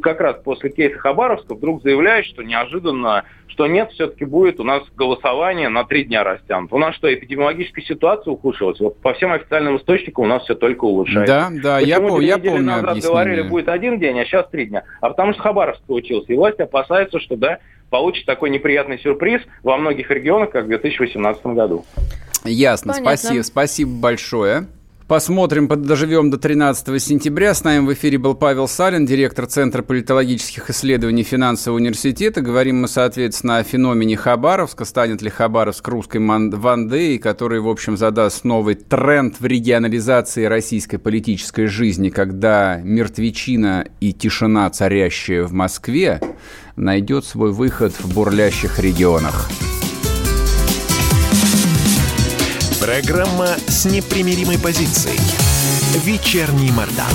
как 0.00 0.20
раз 0.20 0.36
после 0.44 0.70
кейса 0.70 0.98
Хабаровска 0.98 1.54
вдруг 1.54 1.82
заявляют, 1.82 2.26
что 2.26 2.42
неожиданно 2.42 3.24
что 3.52 3.66
нет, 3.66 3.90
все-таки 3.92 4.24
будет 4.24 4.60
у 4.60 4.64
нас 4.64 4.82
голосование 4.96 5.68
на 5.68 5.84
три 5.84 6.04
дня 6.04 6.24
растянуто. 6.24 6.74
У 6.74 6.78
нас 6.78 6.94
что, 6.94 7.12
эпидемиологическая 7.12 7.84
ситуация 7.84 8.32
ухудшилась? 8.32 8.80
Вот 8.80 9.00
по 9.00 9.12
всем 9.14 9.32
официальным 9.32 9.76
источникам 9.76 10.24
у 10.24 10.28
нас 10.28 10.42
все 10.44 10.54
только 10.54 10.84
улучшается. 10.84 11.50
Да, 11.50 11.50
да, 11.62 11.76
Почему 11.78 12.20
я, 12.20 12.36
по, 12.38 12.44
я 12.44 12.50
помню 12.50 12.66
назад 12.66 12.90
объяснение. 12.90 13.10
говорили, 13.10 13.42
будет 13.42 13.68
один 13.68 13.98
день, 13.98 14.18
а 14.20 14.24
сейчас 14.24 14.48
три 14.48 14.66
дня. 14.66 14.84
А 15.00 15.10
потому 15.10 15.34
что 15.34 15.42
Хабаровск 15.42 15.82
случился. 15.86 16.32
И 16.32 16.36
власть 16.36 16.60
опасается, 16.60 17.20
что 17.20 17.36
да, 17.36 17.58
получит 17.90 18.24
такой 18.24 18.50
неприятный 18.50 18.98
сюрприз 18.98 19.42
во 19.62 19.76
многих 19.76 20.10
регионах, 20.10 20.50
как 20.50 20.64
в 20.64 20.68
2018 20.68 21.44
году. 21.46 21.84
Ясно, 22.44 22.94
Понятно. 22.94 23.16
спасибо, 23.16 23.42
спасибо 23.42 23.90
большое. 24.00 24.66
Посмотрим, 25.12 25.68
доживем 25.68 26.30
до 26.30 26.38
13 26.38 27.02
сентября. 27.02 27.52
С 27.52 27.64
нами 27.64 27.84
в 27.84 27.92
эфире 27.92 28.16
был 28.16 28.34
Павел 28.34 28.66
Салин, 28.66 29.04
директор 29.04 29.44
Центра 29.44 29.82
политологических 29.82 30.70
исследований 30.70 31.22
финансового 31.22 31.76
университета. 31.76 32.40
Говорим 32.40 32.80
мы, 32.80 32.88
соответственно, 32.88 33.58
о 33.58 33.62
феномене 33.62 34.16
Хабаровска. 34.16 34.86
Станет 34.86 35.20
ли 35.20 35.28
Хабаровск 35.28 35.86
русской 35.86 36.16
Вандеей, 36.16 37.18
который, 37.18 37.60
в 37.60 37.68
общем, 37.68 37.98
задаст 37.98 38.44
новый 38.44 38.74
тренд 38.74 39.38
в 39.38 39.44
регионализации 39.44 40.46
российской 40.46 40.96
политической 40.96 41.66
жизни, 41.66 42.08
когда 42.08 42.80
мертвечина 42.82 43.88
и 44.00 44.14
тишина, 44.14 44.70
царящая 44.70 45.44
в 45.44 45.52
Москве, 45.52 46.22
найдет 46.76 47.26
свой 47.26 47.52
выход 47.52 47.92
в 47.92 48.14
бурлящих 48.14 48.78
регионах. 48.78 49.50
Программа 52.82 53.46
с 53.68 53.84
непримиримой 53.84 54.58
позицией. 54.58 55.20
Вечерний 56.04 56.72
Мордан. 56.72 57.06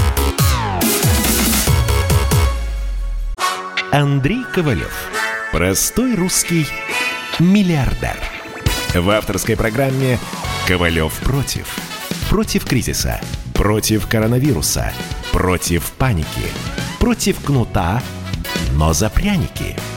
Андрей 3.91 4.45
Ковалев. 4.55 4.93
Простой 5.51 6.15
русский 6.15 6.67
миллиардер. 7.39 8.15
В 8.93 9.09
авторской 9.09 9.57
программе 9.57 10.17
«Ковалев 10.69 11.11
против». 11.19 11.75
Против 12.29 12.63
кризиса. 12.63 13.19
Против 13.53 14.07
коронавируса. 14.07 14.93
Против 15.33 15.91
паники. 15.97 16.47
Против 16.97 17.43
кнута, 17.43 18.01
но 18.71 18.93
за 18.93 19.09
пряники– 19.09 19.75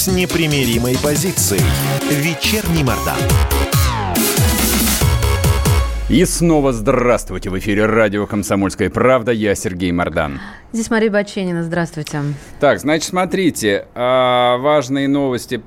с 0.00 0.06
непримиримой 0.10 0.96
позицией. 0.96 1.60
Вечерний 2.10 2.82
Мордан. 2.82 3.18
И 6.08 6.24
снова 6.24 6.72
здравствуйте. 6.72 7.50
В 7.50 7.58
эфире 7.58 7.84
радио 7.84 8.26
«Комсомольская 8.26 8.88
правда». 8.88 9.30
Я 9.30 9.54
Сергей 9.54 9.92
Мордан. 9.92 10.40
Здесь 10.72 10.88
Мария 10.88 11.10
Баченина. 11.10 11.62
Здравствуйте. 11.62 12.22
Так, 12.60 12.80
значит, 12.80 13.10
смотрите. 13.10 13.88
А, 13.94 14.56
важные 14.56 15.06
новости 15.06 15.62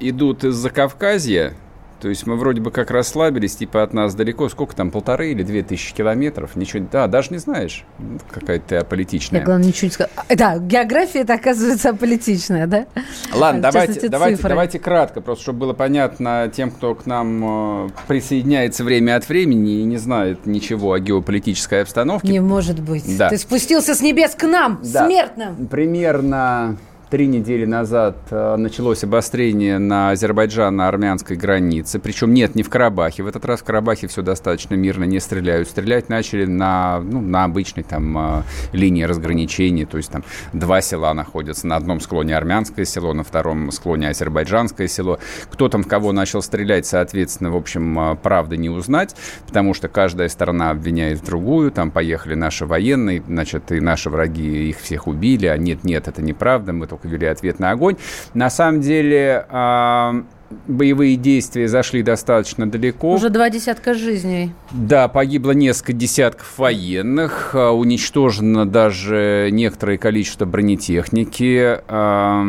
идут 0.00 0.42
из 0.42 0.56
Закавказья. 0.56 1.54
То 2.00 2.08
есть 2.08 2.26
мы 2.26 2.36
вроде 2.36 2.60
бы 2.60 2.70
как 2.70 2.90
расслабились, 2.90 3.56
типа 3.56 3.82
от 3.82 3.92
нас 3.92 4.14
далеко, 4.14 4.48
сколько 4.48 4.74
там, 4.74 4.90
полторы 4.90 5.32
или 5.32 5.42
две 5.42 5.62
тысячи 5.62 5.94
километров, 5.94 6.56
ничего, 6.56 6.86
да, 6.90 7.06
даже 7.06 7.30
не 7.30 7.38
знаешь, 7.38 7.84
какая-то 8.30 8.68
ты 8.68 8.76
аполитичная. 8.76 9.40
Я, 9.40 9.46
главное, 9.46 9.68
ничего 9.68 9.86
не 9.86 9.92
сказала. 9.92 10.12
Да, 10.28 10.58
география 10.58 11.20
это 11.20 11.34
оказывается 11.34 11.90
аполитичная, 11.90 12.66
да? 12.66 12.86
Ладно, 13.34 13.62
давайте, 13.62 14.08
давайте, 14.08 14.42
давайте 14.42 14.78
кратко, 14.78 15.20
просто 15.20 15.42
чтобы 15.42 15.60
было 15.60 15.72
понятно 15.72 16.50
тем, 16.54 16.70
кто 16.70 16.94
к 16.94 17.06
нам 17.06 17.86
э, 17.86 17.90
присоединяется 18.06 18.84
время 18.84 19.16
от 19.16 19.28
времени 19.28 19.80
и 19.80 19.84
не 19.84 19.98
знает 19.98 20.46
ничего 20.46 20.92
о 20.92 21.00
геополитической 21.00 21.82
обстановке. 21.82 22.28
Не 22.28 22.40
может 22.40 22.80
быть. 22.80 23.04
Да. 23.18 23.28
Ты 23.28 23.38
спустился 23.38 23.94
с 23.94 24.00
небес 24.00 24.34
к 24.34 24.44
нам, 24.44 24.80
да. 24.82 25.06
смертным. 25.06 25.66
Примерно 25.66 26.76
Три 27.10 27.26
недели 27.26 27.64
назад 27.64 28.16
э, 28.30 28.54
началось 28.56 29.02
обострение 29.02 29.78
на 29.78 30.12
Азербайджано-армянской 30.12 31.34
границе. 31.34 31.98
Причем 31.98 32.32
нет, 32.32 32.54
не 32.54 32.62
в 32.62 32.70
Карабахе. 32.70 33.24
В 33.24 33.26
этот 33.26 33.44
раз 33.44 33.62
в 33.62 33.64
Карабахе 33.64 34.06
все 34.06 34.22
достаточно 34.22 34.76
мирно, 34.76 35.02
не 35.02 35.18
стреляют. 35.18 35.68
Стрелять 35.68 36.08
начали 36.08 36.44
на, 36.44 37.00
ну, 37.00 37.20
на 37.20 37.42
обычной 37.42 37.82
там 37.82 38.16
э, 38.16 38.42
линии 38.72 39.02
разграничения. 39.02 39.86
То 39.86 39.96
есть 39.96 40.12
там 40.12 40.22
два 40.52 40.80
села 40.82 41.12
находятся. 41.12 41.66
На 41.66 41.74
одном 41.74 41.98
склоне 41.98 42.36
армянское 42.36 42.84
село, 42.84 43.12
на 43.12 43.24
втором 43.24 43.72
склоне 43.72 44.10
азербайджанское 44.10 44.86
село. 44.86 45.18
Кто 45.50 45.68
там 45.68 45.82
в 45.82 45.88
кого 45.88 46.12
начал 46.12 46.42
стрелять, 46.42 46.86
соответственно, 46.86 47.50
в 47.50 47.56
общем, 47.56 47.98
э, 47.98 48.14
правды 48.22 48.56
не 48.56 48.70
узнать, 48.70 49.16
потому 49.48 49.74
что 49.74 49.88
каждая 49.88 50.28
сторона 50.28 50.70
обвиняет 50.70 51.24
другую. 51.24 51.72
Там 51.72 51.90
поехали 51.90 52.36
наши 52.36 52.66
военные, 52.66 53.20
значит, 53.26 53.72
и 53.72 53.80
наши 53.80 54.10
враги 54.10 54.68
их 54.68 54.78
всех 54.78 55.08
убили. 55.08 55.46
А 55.46 55.56
нет, 55.58 55.82
нет, 55.82 56.06
это 56.06 56.22
неправда, 56.22 56.72
мы 56.72 56.86
только 56.86 56.99
только 57.00 57.14
вели 57.14 57.26
ответный 57.26 57.70
огонь. 57.70 57.96
На 58.34 58.50
самом 58.50 58.80
деле 58.80 59.46
а, 59.48 60.22
боевые 60.66 61.16
действия 61.16 61.68
зашли 61.68 62.02
достаточно 62.02 62.70
далеко. 62.70 63.12
Уже 63.12 63.30
два 63.30 63.50
десятка 63.50 63.94
жизней. 63.94 64.52
Да, 64.72 65.08
погибло 65.08 65.52
несколько 65.52 65.92
десятков 65.92 66.58
военных, 66.58 67.54
а, 67.54 67.70
уничтожено 67.70 68.66
даже 68.66 69.48
некоторое 69.52 69.98
количество 69.98 70.44
бронетехники. 70.44 71.78
А, 71.88 72.44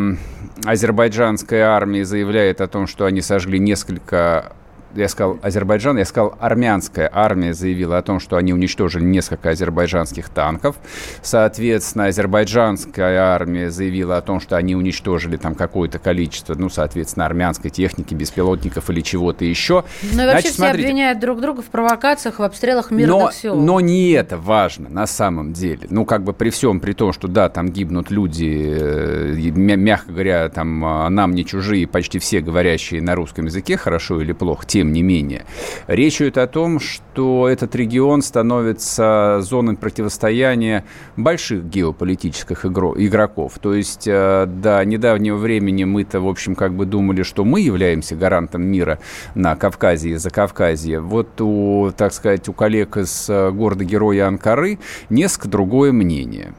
азербайджанская 0.65 1.65
армия 1.65 2.05
заявляет 2.05 2.61
о 2.61 2.67
том, 2.67 2.87
что 2.87 3.05
они 3.05 3.21
сожгли 3.21 3.59
несколько 3.59 4.53
я 4.95 5.07
сказал 5.07 5.39
Азербайджан, 5.41 5.97
я 5.97 6.05
сказал 6.05 6.35
армянская 6.39 7.09
армия 7.11 7.53
заявила 7.53 7.97
о 7.97 8.01
том, 8.01 8.19
что 8.19 8.37
они 8.37 8.53
уничтожили 8.53 9.03
несколько 9.03 9.49
азербайджанских 9.49 10.29
танков. 10.29 10.75
Соответственно, 11.21 12.05
азербайджанская 12.05 13.19
армия 13.21 13.69
заявила 13.69 14.17
о 14.17 14.21
том, 14.21 14.39
что 14.39 14.57
они 14.57 14.75
уничтожили 14.75 15.37
там 15.37 15.55
какое-то 15.55 15.99
количество, 15.99 16.55
ну, 16.55 16.69
соответственно, 16.69 17.25
армянской 17.25 17.69
техники, 17.69 18.13
беспилотников 18.13 18.89
или 18.89 19.01
чего-то 19.01 19.45
еще. 19.45 19.83
Ну 20.01 20.23
и 20.23 20.25
вообще 20.25 20.31
Значит, 20.31 20.51
все 20.51 20.63
смотрите, 20.63 20.87
обвиняют 20.87 21.19
друг 21.19 21.41
друга 21.41 21.61
в 21.61 21.65
провокациях, 21.65 22.39
в 22.39 22.43
обстрелах 22.43 22.91
мирных 22.91 23.21
но, 23.21 23.31
сел. 23.31 23.55
Но 23.55 23.79
не 23.79 24.11
это 24.11 24.37
важно 24.37 24.89
на 24.89 25.07
самом 25.07 25.53
деле. 25.53 25.87
Ну, 25.89 26.05
как 26.05 26.23
бы 26.23 26.33
при 26.33 26.49
всем 26.49 26.79
при 26.79 26.93
том, 26.93 27.13
что 27.13 27.27
да, 27.27 27.49
там 27.49 27.69
гибнут 27.69 28.11
люди, 28.11 28.75
э, 28.79 29.51
мягко 29.51 30.11
говоря, 30.11 30.49
там 30.49 30.83
а, 30.83 31.09
нам 31.09 31.33
не 31.33 31.45
чужие, 31.45 31.87
почти 31.87 32.19
все 32.19 32.41
говорящие 32.41 33.01
на 33.01 33.15
русском 33.15 33.45
языке, 33.45 33.77
хорошо 33.77 34.21
или 34.21 34.33
плохо, 34.33 34.65
тем 34.81 34.93
не 34.93 35.03
менее. 35.03 35.45
Речь 35.85 36.21
идет 36.21 36.39
о 36.39 36.47
том, 36.47 36.79
что 36.79 37.47
этот 37.47 37.75
регион 37.75 38.23
становится 38.23 39.37
зоной 39.41 39.77
противостояния 39.77 40.85
больших 41.15 41.65
геополитических 41.65 42.65
игроков. 42.65 43.59
То 43.61 43.75
есть 43.75 44.07
э, 44.07 44.47
до 44.47 44.83
недавнего 44.83 45.35
времени 45.37 45.83
мы-то, 45.83 46.19
в 46.19 46.27
общем, 46.27 46.55
как 46.55 46.73
бы 46.73 46.87
думали, 46.87 47.21
что 47.21 47.45
мы 47.45 47.61
являемся 47.61 48.15
гарантом 48.15 48.63
мира 48.63 48.97
на 49.35 49.55
Кавказе 49.55 50.09
и 50.09 50.15
Закавказье. 50.15 50.99
Вот 50.99 51.39
у, 51.39 51.91
так 51.95 52.11
сказать, 52.11 52.49
у 52.49 52.53
коллег 52.53 52.97
из 52.97 53.29
э, 53.29 53.51
города-героя 53.51 54.29
Анкары 54.29 54.79
несколько 55.11 55.47
другое 55.47 55.91
мнение. 55.91 56.55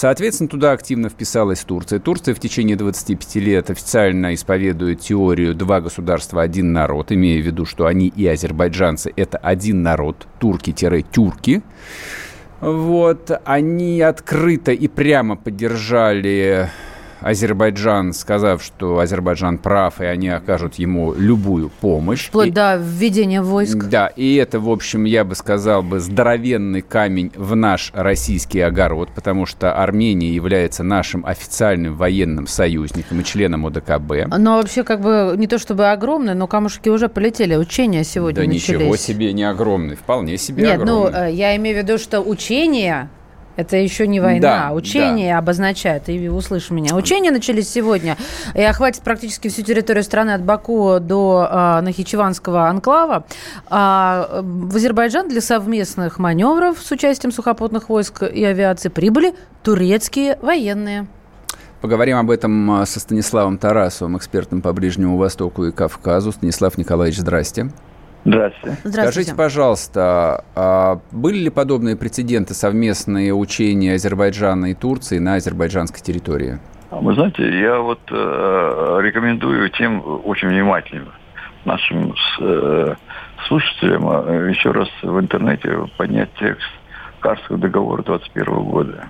Соответственно, 0.00 0.48
туда 0.48 0.70
активно 0.70 1.08
вписалась 1.08 1.58
Турция. 1.64 1.98
Турция 1.98 2.32
в 2.32 2.38
течение 2.38 2.76
25 2.76 3.34
лет 3.42 3.68
официально 3.68 4.32
исповедует 4.32 5.00
теорию 5.00 5.56
«два 5.56 5.80
государства, 5.80 6.40
один 6.40 6.72
народ», 6.72 7.10
имея 7.10 7.42
в 7.42 7.44
виду, 7.46 7.64
что 7.66 7.86
они 7.86 8.06
и 8.06 8.24
азербайджанцы– 8.24 9.12
это 9.16 9.38
один 9.38 9.82
народ, 9.82 10.28
турки-тюрки. 10.38 11.62
Вот, 12.60 13.32
они 13.44 14.00
открыто 14.00 14.70
и 14.70 14.86
прямо 14.86 15.34
поддержали 15.34 16.70
Азербайджан, 17.20 18.12
сказав, 18.12 18.62
что 18.62 18.98
Азербайджан 18.98 19.58
прав, 19.58 20.00
и 20.00 20.04
они 20.04 20.28
окажут 20.28 20.76
ему 20.76 21.14
любую 21.14 21.70
помощь. 21.80 22.28
Вплоть 22.28 22.48
и, 22.48 22.50
до 22.50 22.76
введения 22.76 23.42
войск. 23.42 23.84
Да, 23.84 24.06
и 24.08 24.36
это, 24.36 24.60
в 24.60 24.70
общем, 24.70 25.04
я 25.04 25.24
бы 25.24 25.34
сказал 25.34 25.82
бы, 25.82 26.00
здоровенный 26.00 26.82
камень 26.82 27.32
в 27.34 27.56
наш 27.56 27.90
российский 27.94 28.60
огород, 28.60 29.10
потому 29.14 29.46
что 29.46 29.72
Армения 29.72 30.32
является 30.32 30.82
нашим 30.82 31.24
официальным 31.26 31.96
военным 31.96 32.46
союзником 32.46 33.20
и 33.20 33.24
членом 33.24 33.66
ОДКБ. 33.66 34.36
Но 34.38 34.56
вообще, 34.56 34.84
как 34.84 35.00
бы, 35.00 35.34
не 35.36 35.46
то 35.46 35.58
чтобы 35.58 35.90
огромный, 35.90 36.34
но 36.34 36.46
камушки 36.46 36.88
уже 36.88 37.08
полетели, 37.08 37.56
учения 37.56 38.04
сегодня 38.04 38.42
да 38.42 38.46
начались. 38.46 38.68
ничего 38.68 38.96
себе 38.96 39.32
не 39.32 39.44
огромный, 39.44 39.96
вполне 39.96 40.38
себе 40.38 40.62
Нет, 40.62 40.78
ну, 40.84 41.06
огромный. 41.06 41.30
ну, 41.30 41.36
я 41.36 41.56
имею 41.56 41.76
в 41.76 41.82
виду, 41.82 41.98
что 41.98 42.20
учения 42.20 43.10
это 43.58 43.76
еще 43.76 44.06
не 44.06 44.20
война. 44.20 44.68
Да, 44.68 44.72
Учения 44.72 45.32
да. 45.32 45.38
обозначают, 45.38 46.08
и 46.08 46.28
услышь 46.28 46.70
меня. 46.70 46.94
Учения 46.94 47.32
начались 47.32 47.68
сегодня 47.68 48.16
и 48.54 48.62
охватят 48.62 49.02
практически 49.02 49.48
всю 49.48 49.62
территорию 49.62 50.04
страны 50.04 50.30
от 50.30 50.44
Баку 50.44 51.00
до 51.00 51.48
а, 51.50 51.82
Нахичеванского 51.82 52.68
анклава. 52.68 53.24
А, 53.68 54.42
в 54.42 54.76
Азербайджан 54.76 55.28
для 55.28 55.40
совместных 55.40 56.20
маневров 56.20 56.78
с 56.78 56.88
участием 56.92 57.32
сухопутных 57.32 57.88
войск 57.88 58.22
и 58.22 58.44
авиации 58.44 58.90
прибыли 58.90 59.34
турецкие 59.64 60.38
военные. 60.40 61.08
Поговорим 61.80 62.18
об 62.18 62.30
этом 62.30 62.70
а, 62.70 62.86
со 62.86 63.00
Станиславом 63.00 63.58
Тарасовым, 63.58 64.18
экспертом 64.18 64.62
по 64.62 64.72
Ближнему 64.72 65.16
Востоку 65.16 65.64
и 65.64 65.72
Кавказу. 65.72 66.30
Станислав 66.30 66.78
Николаевич, 66.78 67.18
здрасте. 67.18 67.72
Здравствуйте. 68.24 68.76
Здравствуйте. 68.84 69.12
Скажите, 69.12 69.34
пожалуйста, 69.34 70.44
а 70.54 71.00
были 71.12 71.38
ли 71.38 71.50
подобные 71.50 71.96
прецеденты 71.96 72.54
совместные 72.54 73.32
учения 73.32 73.94
Азербайджана 73.94 74.66
и 74.66 74.74
Турции 74.74 75.18
на 75.18 75.34
азербайджанской 75.34 76.00
территории? 76.00 76.58
Вы 76.90 77.14
знаете, 77.14 77.60
я 77.60 77.78
вот 77.78 78.00
э, 78.10 78.98
рекомендую 79.02 79.70
тем 79.70 80.02
очень 80.24 80.48
внимательным 80.48 81.12
нашим 81.64 82.14
э, 82.40 82.94
слушателям 83.46 84.08
э, 84.08 84.50
еще 84.50 84.72
раз 84.72 84.88
в 85.02 85.20
интернете 85.20 85.86
поднять 85.96 86.30
текст 86.38 86.68
Карского 87.20 87.58
договора 87.58 88.02
21 88.02 88.44
года. 88.64 89.04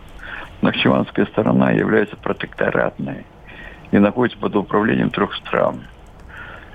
Нахчеванская 0.60 1.26
сторона 1.26 1.70
является 1.70 2.16
протекторатной 2.16 3.24
и 3.90 3.98
находится 3.98 4.38
под 4.38 4.56
управлением 4.56 5.10
трех 5.10 5.34
стран– 5.36 5.82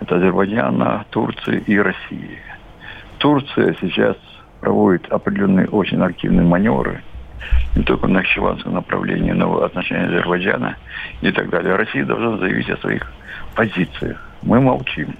это 0.04 0.18
Азербайджана, 0.18 1.06
Турции 1.10 1.64
и 1.66 1.78
России. 1.78 2.38
Турция 3.18 3.76
сейчас 3.82 4.18
проводит 4.60 5.12
определенные 5.12 5.68
очень 5.68 6.02
активные 6.02 6.46
маневры, 6.46 7.02
не 7.76 7.84
только 7.84 8.08
на 8.08 8.16
Нахчеванском 8.16 8.74
направлении, 8.74 9.32
но 9.32 9.50
в 9.50 9.64
отношении 9.64 10.08
Азербайджана 10.08 10.78
и 11.22 11.32
так 11.32 11.50
далее. 11.50 11.76
Россия 11.76 12.06
должна 12.06 12.38
заявить 12.38 12.70
о 12.70 12.78
своих 12.78 13.12
позициях. 13.56 14.30
Мы 14.42 14.60
молчим. 14.60 15.16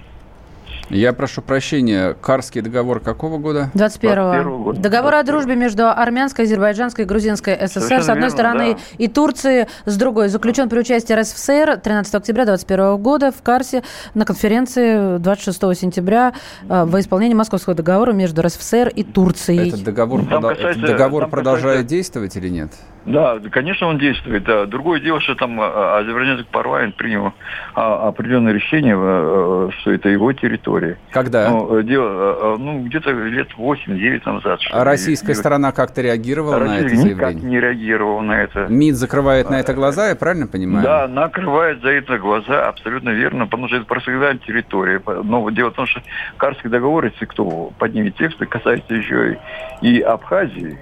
Я 0.90 1.12
прошу 1.12 1.42
прощения, 1.42 2.14
Карский 2.20 2.60
договор 2.60 3.00
какого 3.00 3.38
года? 3.38 3.70
21-го. 3.74 4.58
года. 4.58 4.80
Договор 4.80 5.14
о 5.14 5.22
дружбе 5.22 5.56
между 5.56 5.88
армянской, 5.88 6.44
азербайджанской 6.44 7.04
и 7.04 7.08
грузинской 7.08 7.54
ССР 7.54 7.68
Совершенно 7.68 8.02
с 8.02 8.08
одной 8.08 8.28
верно, 8.28 8.30
стороны 8.30 8.74
да. 8.74 8.80
и 8.98 9.08
Турции 9.08 9.68
с 9.86 9.96
другой. 9.96 10.28
Заключен 10.28 10.68
при 10.68 10.78
участии 10.78 11.12
РСФСР 11.12 11.80
13 11.82 12.14
октября 12.14 12.44
2021 12.44 13.02
года 13.02 13.32
в 13.32 13.42
Карсе 13.42 13.82
на 14.14 14.24
конференции 14.24 15.18
26 15.18 15.60
сентября 15.78 16.34
э, 16.68 16.84
во 16.84 17.00
исполнении 17.00 17.34
Московского 17.34 17.74
договора 17.74 18.12
между 18.12 18.42
РСФСР 18.42 18.88
и 18.88 19.02
Турцией. 19.04 19.68
Этот 19.68 19.84
договор, 19.84 20.24
прода... 20.24 20.48
касается, 20.50 20.80
Этот 20.80 20.90
договор 20.90 21.28
продолжает 21.28 21.64
касается... 21.64 21.88
действовать 21.88 22.36
или 22.36 22.48
нет? 22.48 22.70
Да, 23.06 23.38
конечно, 23.50 23.86
он 23.86 23.98
действует. 23.98 24.44
Да. 24.44 24.66
Другое 24.66 25.00
дело, 25.00 25.20
что 25.20 25.34
там 25.34 25.60
э, 25.60 25.64
азербайджанский 25.64 26.48
парламент 26.50 26.96
принял 26.96 27.32
а, 27.74 28.08
определенное 28.08 28.52
решение, 28.52 28.96
э, 28.98 29.70
что 29.80 29.92
это 29.92 30.08
его 30.08 30.32
территория. 30.32 30.98
Когда? 31.10 31.50
Ну, 31.50 31.78
э, 31.78 31.82
дело, 31.82 32.08
э, 32.08 32.36
э, 32.40 32.56
ну 32.58 32.82
где-то 32.84 33.10
лет 33.10 33.48
8-9 33.58 34.32
назад. 34.32 34.60
А 34.70 34.84
российская 34.84 35.28
ли. 35.28 35.34
сторона 35.34 35.72
как-то 35.72 36.00
реагировала 36.00 36.58
Россия 36.58 36.80
на 36.80 36.86
это 36.86 36.96
заявление? 36.96 37.14
никак 37.14 37.42
не 37.42 37.60
реагировала 37.60 38.20
на 38.22 38.42
это. 38.42 38.66
МИД 38.68 38.96
закрывает 38.96 39.50
на 39.50 39.60
это 39.60 39.74
глаза, 39.74 40.08
я 40.08 40.16
правильно 40.16 40.46
понимаю? 40.46 40.84
Да, 40.84 41.06
накрывает 41.06 41.82
за 41.82 41.90
это 41.90 42.18
глаза, 42.18 42.68
абсолютно 42.68 43.10
верно, 43.10 43.46
потому 43.46 43.68
что 43.68 43.76
это 43.76 43.86
профессиональная 43.86 44.38
территория. 44.38 45.02
Но 45.24 45.48
дело 45.50 45.70
в 45.70 45.74
том, 45.74 45.86
что 45.86 46.00
Карский 46.38 46.68
договор, 46.68 47.04
если 47.04 47.26
кто 47.26 47.70
поднимет 47.78 48.16
тексты, 48.16 48.46
касается 48.46 48.94
еще 48.94 49.38
и, 49.82 49.88
и 49.88 50.00
Абхазии, 50.00 50.78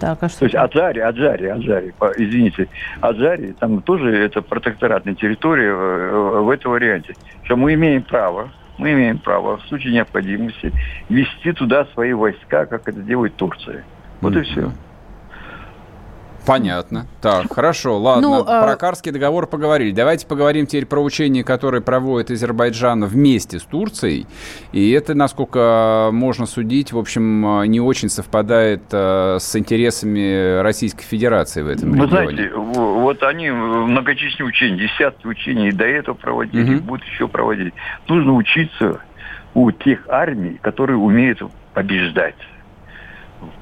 так, 0.00 0.22
а 0.22 0.28
что 0.28 0.40
То 0.40 0.44
есть 0.46 0.56
Аджари, 0.56 1.00
Аджари, 1.00 1.46
Аджари, 1.46 1.94
извините, 2.16 2.68
Аджари, 3.00 3.52
там 3.52 3.82
тоже 3.82 4.16
это 4.16 4.42
протекторатная 4.42 5.14
территория 5.14 5.72
в, 5.72 6.42
в 6.42 6.50
этом 6.50 6.72
варианте. 6.72 7.14
Что 7.44 7.56
мы 7.56 7.74
имеем 7.74 8.02
право, 8.02 8.50
мы 8.78 8.92
имеем 8.92 9.18
право 9.18 9.58
в 9.58 9.62
случае 9.66 9.92
необходимости 9.92 10.72
вести 11.08 11.52
туда 11.52 11.84
свои 11.92 12.12
войска, 12.14 12.66
как 12.66 12.88
это 12.88 13.00
делает 13.00 13.36
Турция. 13.36 13.84
Вот 14.20 14.34
mm-hmm. 14.34 14.40
и 14.40 14.44
все. 14.44 14.72
Понятно. 16.50 17.06
Так, 17.22 17.54
хорошо, 17.54 17.98
ладно. 17.98 18.28
Ну, 18.28 18.44
а 18.44 18.64
про 18.64 18.76
Карский 18.76 19.12
договор 19.12 19.46
поговорили. 19.46 19.92
Давайте 19.92 20.26
поговорим 20.26 20.66
теперь 20.66 20.84
про 20.84 21.00
учения, 21.00 21.44
которые 21.44 21.80
проводит 21.80 22.32
Азербайджан 22.32 23.04
вместе 23.04 23.60
с 23.60 23.62
Турцией. 23.62 24.26
И 24.72 24.90
это, 24.90 25.14
насколько 25.14 26.10
можно 26.12 26.46
судить, 26.46 26.92
в 26.92 26.98
общем, 26.98 27.62
не 27.70 27.80
очень 27.80 28.08
совпадает 28.08 28.82
э, 28.90 29.36
с 29.38 29.54
интересами 29.54 30.60
Российской 30.60 31.04
Федерации 31.04 31.62
в 31.62 31.68
этом 31.68 31.92
Вы 31.92 32.06
регионе. 32.06 32.32
знаете, 32.32 32.52
вот 32.54 33.22
они 33.22 33.50
многочисленные 33.50 34.48
учения, 34.48 34.88
десятки 34.88 35.28
учений 35.28 35.68
и 35.68 35.72
до 35.72 35.84
этого 35.84 36.16
проводили, 36.16 36.78
угу. 36.78 36.84
будут 36.84 37.06
еще 37.06 37.28
проводить. 37.28 37.74
Нужно 38.08 38.34
учиться 38.34 39.00
у 39.54 39.70
тех 39.70 40.00
армий, 40.08 40.58
которые 40.60 40.96
умеют 40.96 41.40
побеждать 41.74 42.34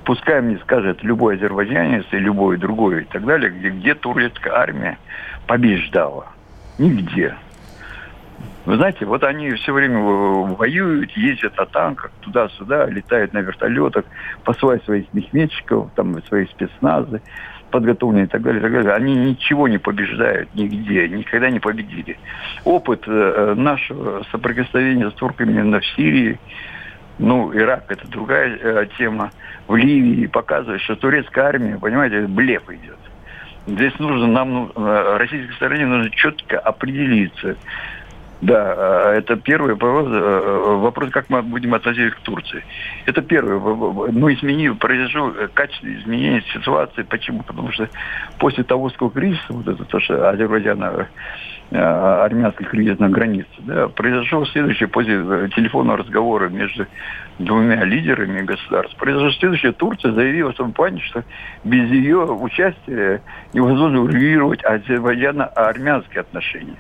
пускай 0.05 0.41
мне 0.41 0.59
скажет 0.59 1.03
любой 1.03 1.37
азербайджанец 1.37 2.07
и 2.13 2.17
любой 2.19 2.57
другой 2.57 3.03
и 3.03 3.05
так 3.05 3.25
далее, 3.25 3.51
где, 3.51 3.71
где 3.71 3.95
турецкая 3.95 4.55
армия 4.55 4.99
побеждала. 5.47 6.27
Нигде. 6.79 7.35
Вы 8.65 8.77
знаете, 8.77 9.07
вот 9.07 9.25
они 9.25 9.51
все 9.53 9.73
время 9.73 9.99
воюют, 9.99 11.11
ездят 11.13 11.57
на 11.57 11.67
танках 11.67 12.11
туда-сюда, 12.21 12.87
летают 12.87 13.33
на 13.33 13.39
вертолетах, 13.39 14.05
посылают 14.45 14.85
своих 14.85 15.13
мехметчиков, 15.15 15.91
там 15.95 16.23
свои 16.25 16.47
спецназы 16.47 17.23
подготовленные 17.71 18.25
и 18.25 18.29
так 18.29 18.43
далее, 18.43 18.61
и 18.61 18.63
так 18.63 18.73
далее. 18.73 18.93
Они 18.93 19.15
ничего 19.15 19.69
не 19.69 19.79
побеждают 19.79 20.55
нигде, 20.55 21.09
никогда 21.09 21.51
не 21.51 21.61
победили. 21.61 22.19
Опыт 22.65 23.05
э, 23.07 23.55
нашего 23.57 24.25
соприкосновения 24.31 25.11
с 25.11 25.15
турками 25.15 25.61
в 25.61 25.87
Сирии, 25.97 26.39
ну, 27.19 27.55
Ирак 27.55 27.85
это 27.89 28.07
другая 28.09 28.59
э, 28.61 28.87
тема, 28.97 29.31
в 29.67 29.77
Ливии 29.77 30.27
показывает, 30.27 30.81
что 30.83 30.97
турецкая 30.97 31.47
армия, 31.47 31.79
понимаете, 31.79 32.23
блеф 32.27 32.69
идет. 32.71 32.99
Здесь 33.67 33.99
нужно 33.99 34.27
нам, 34.29 34.51
ну, 34.51 34.73
э, 34.75 35.17
российской 35.19 35.53
стороне 35.55 35.87
нужно 35.87 36.11
четко 36.11 36.59
определиться, 36.59 37.57
Да, 38.41 38.75
а, 38.77 39.15
это 39.15 39.35
первый 39.35 39.73
вопрос, 39.73 40.07
э, 40.09 40.15
э, 40.15 40.77
вопрос, 40.77 41.11
как 41.11 41.29
мы 41.29 41.43
будем 41.43 41.75
относиться 41.75 42.17
к 42.17 42.21
Турции. 42.21 42.65
Это 43.05 43.21
первый. 43.21 43.59
Ну, 44.13 44.33
изменил, 44.33 44.77
произошло 44.77 45.35
качественное 45.55 45.99
изменение 46.01 46.43
ситуации. 46.55 47.03
Почему? 47.03 47.43
Потому 47.43 47.73
что 47.73 47.89
после 48.39 48.63
того, 48.63 48.91
сколько 48.91 49.19
кризиса, 49.19 49.43
вот 49.49 49.67
это 49.67 49.85
то, 49.85 49.99
что 49.99 50.31
Азербайджана 50.31 51.09
Э, 51.71 52.25
армянский 52.25 52.65
кризис 52.65 52.99
на 52.99 53.11
границе. 53.11 53.51
Да, 53.59 53.89
произошло 53.89 54.47
следующее 54.47 54.89
после 54.89 55.17
э, 55.17 55.49
телефонного 55.55 55.99
разговора 55.99 56.49
между 56.49 56.87
двумя 57.39 57.85
лидерами 57.85 58.41
государств. 58.41 58.97
Произошло 58.97 59.31
следующее. 59.33 59.73
Турция 59.73 60.13
заявила 60.13 60.53
в 60.53 60.57
том 60.57 60.73
плане, 60.73 61.01
что 61.03 61.25
без 61.65 61.91
ее 61.91 62.25
участия 62.25 63.21
невозможно 63.53 64.01
урегулировать 64.01 64.65
азербайджано-армянские 64.65 66.21
отношения. 66.21 66.77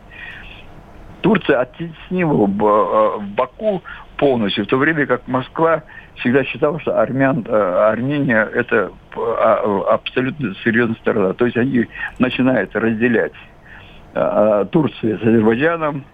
Турция 1.21 1.61
оттеснила 1.61 2.47
э, 2.47 3.21
Баку 3.37 3.83
полностью, 4.17 4.65
в 4.65 4.69
то 4.69 4.79
время 4.79 5.05
как 5.05 5.29
Москва 5.29 5.83
всегда 6.17 6.45
считала, 6.45 6.81
что 6.81 6.99
армян, 6.99 7.45
Армения 7.47 8.43
это 8.55 8.91
а, 9.15 9.83
абсолютно 9.93 10.55
серьезная 10.65 10.97
сторона. 10.97 11.35
То 11.35 11.45
есть 11.45 11.59
они 11.59 11.87
начинают 12.19 12.75
разделять 12.75 13.35
Турции 14.71 15.17
с 15.17 15.23
Азербайджаном, 15.23 16.05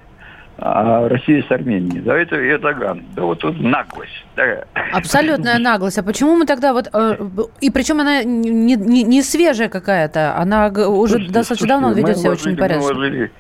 а 0.59 1.09
Россия 1.09 1.43
с 1.43 1.51
Арменией. 1.51 2.01
Да, 2.01 2.17
это 2.17 2.37
Эрдоган. 2.37 3.03
Да 3.17 3.23
вот 3.23 3.41
тут 3.41 3.61
наглость. 3.61 4.25
Да. 4.37 4.65
Абсолютная 4.93 5.59
наглость. 5.59 5.99
А 5.99 6.03
почему 6.03 6.37
мы 6.37 6.47
тогда 6.47 6.73
вот... 6.73 6.89
Э, 6.93 7.17
и 7.61 7.71
причем 7.71 8.01
она 8.01 8.23
не, 8.23 8.77
не, 8.77 9.03
не 9.03 9.23
свежая 9.23 9.69
какая-то, 9.69 10.37
она 10.37 10.69
уже 10.69 10.85
слушайте, 10.85 11.33
достаточно 11.33 11.45
слушайте, 11.57 11.67
давно 11.67 11.93
ведет 11.93 12.19
себя 12.19 12.31
очень 12.31 12.57
порядочно. 12.57 12.89
Мы 12.89 12.95
вложили 12.95 13.33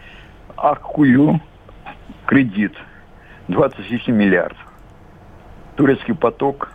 Аккую 0.56 1.40
кредит 2.26 2.72
27 3.48 4.14
миллиардов. 4.14 4.58
Турецкий 5.76 6.14
поток 6.14 6.72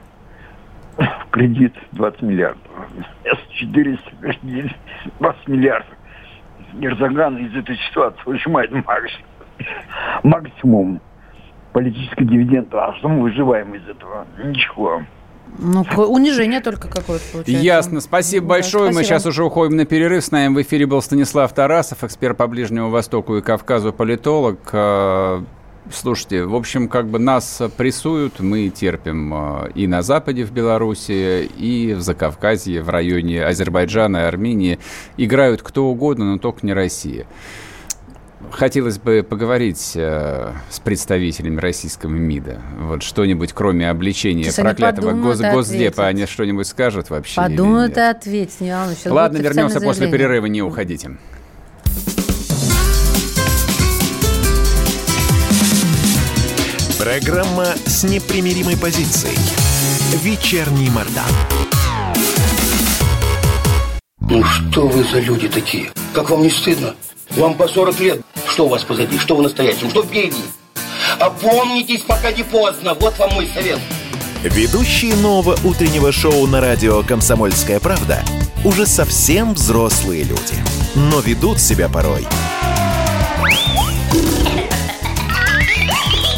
кредит 1.32 1.74
20 1.94 2.22
миллиардов. 2.22 2.62
С-400 3.24 4.72
20 5.20 5.48
миллиардов. 5.48 5.99
Эрдоган 6.80 7.38
из 7.38 7.56
этой 7.56 7.78
ситуации 7.90 8.22
выжимает 8.26 8.72
максимум, 8.72 9.26
максимум 10.24 11.02
политический 11.74 12.26
дивиденд. 12.26 12.74
А 12.74 12.94
что 12.96 13.10
мы 13.10 13.22
выживаем 13.24 13.74
из 13.76 13.88
этого? 13.88 14.26
Ничего. 14.44 15.02
Ну, 15.58 15.82
унижение 15.82 16.62
только 16.62 16.88
какое-то 16.88 17.24
получается. 17.32 17.64
Ясно. 17.64 18.02
Спасибо 18.02 18.46
да, 18.46 18.50
большое. 18.50 18.84
Спасибо. 18.86 19.00
Мы 19.00 19.04
сейчас 19.04 19.26
уже 19.26 19.44
уходим 19.44 19.78
на 19.78 19.86
перерыв. 19.86 20.24
С 20.24 20.32
нами 20.32 20.54
в 20.54 20.62
эфире 20.62 20.86
был 20.86 21.02
Станислав 21.02 21.52
Тарасов, 21.54 22.04
эксперт 22.04 22.38
по 22.38 22.48
Ближнему 22.48 22.90
Востоку 22.90 23.36
и 23.38 23.42
Кавказу, 23.42 23.92
политолог. 23.92 24.60
Слушайте, 25.92 26.44
в 26.44 26.56
общем, 26.56 26.88
как 26.88 27.08
бы 27.08 27.18
нас 27.18 27.62
прессуют, 27.76 28.39
мы 28.39 28.70
терпим 28.70 29.34
э, 29.34 29.72
и 29.74 29.88
на 29.88 30.02
Западе, 30.04 30.44
в 30.44 30.52
Беларуси, 30.52 31.46
и 31.46 31.94
в 31.94 32.02
Закавказье, 32.02 32.84
в 32.84 32.89
районе 32.89 33.44
Азербайджана 33.44 34.18
и 34.18 34.22
Армении. 34.22 34.78
Играют 35.18 35.63
кто 35.63 35.86
угодно, 35.86 36.34
но 36.34 36.38
только 36.38 36.65
не 36.65 36.74
Россия. 36.74 37.26
Хотелось 38.52 39.00
бы 39.00 39.26
поговорить 39.28 39.94
э, 39.96 40.54
с 40.70 40.80
представителями 40.80 41.60
российского 41.60 42.12
МИДа. 42.12 42.62
Вот 42.80 43.04
что-нибудь, 43.04 43.54
кроме 43.54 43.89
обличения 43.89 44.44
Сейчас 44.44 44.56
проклятого 44.56 45.12
гос 45.12 45.39
госдепа, 45.39 46.08
они 46.08 46.26
что-нибудь 46.26 46.68
скажут 46.68 47.10
вообще? 47.10 47.36
Подумают 47.42 47.98
и 47.98 48.02
ответят, 48.02 48.62
Ладно, 49.06 49.38
вернемся 49.38 49.82
после 49.82 50.10
перерыва, 50.10 50.46
не 50.46 50.62
уходите. 50.62 51.18
Программа 57.00 57.76
с 57.86 58.04
непримиримой 58.04 58.76
позицией. 58.76 59.38
Вечерний 60.22 60.90
Мордан. 60.90 61.32
Ну 64.20 64.44
что 64.44 64.86
вы 64.86 65.06
за 65.06 65.22
люди 65.22 65.48
такие? 65.48 65.94
Как 66.14 66.30
вам 66.30 66.42
не 66.42 66.50
стыдно? 66.50 66.96
Вам 67.38 67.54
по 67.54 67.70
40 67.70 68.00
лет. 68.02 68.22
Что 68.46 68.66
у 68.66 68.68
вас 68.68 68.84
позади? 68.84 69.18
Что 69.18 69.38
вы 69.38 69.44
настоящем? 69.44 69.90
Что 69.90 70.04
впереди? 70.04 70.44
Опомнитесь, 71.20 72.02
пока 72.02 72.34
не 72.34 72.44
поздно. 72.44 72.94
Вот 72.96 73.18
вам 73.18 73.32
мой 73.32 73.48
совет. 73.48 73.80
Ведущие 74.44 75.16
нового 75.16 75.58
утреннего 75.64 76.12
шоу 76.12 76.48
на 76.48 76.60
радио 76.60 77.02
«Комсомольская 77.04 77.80
правда» 77.80 78.26
уже 78.66 78.86
совсем 78.86 79.54
взрослые 79.54 80.24
люди. 80.24 80.56
Но 80.96 81.22
ведут 81.22 81.62
себя 81.62 81.88
порой 81.88 82.28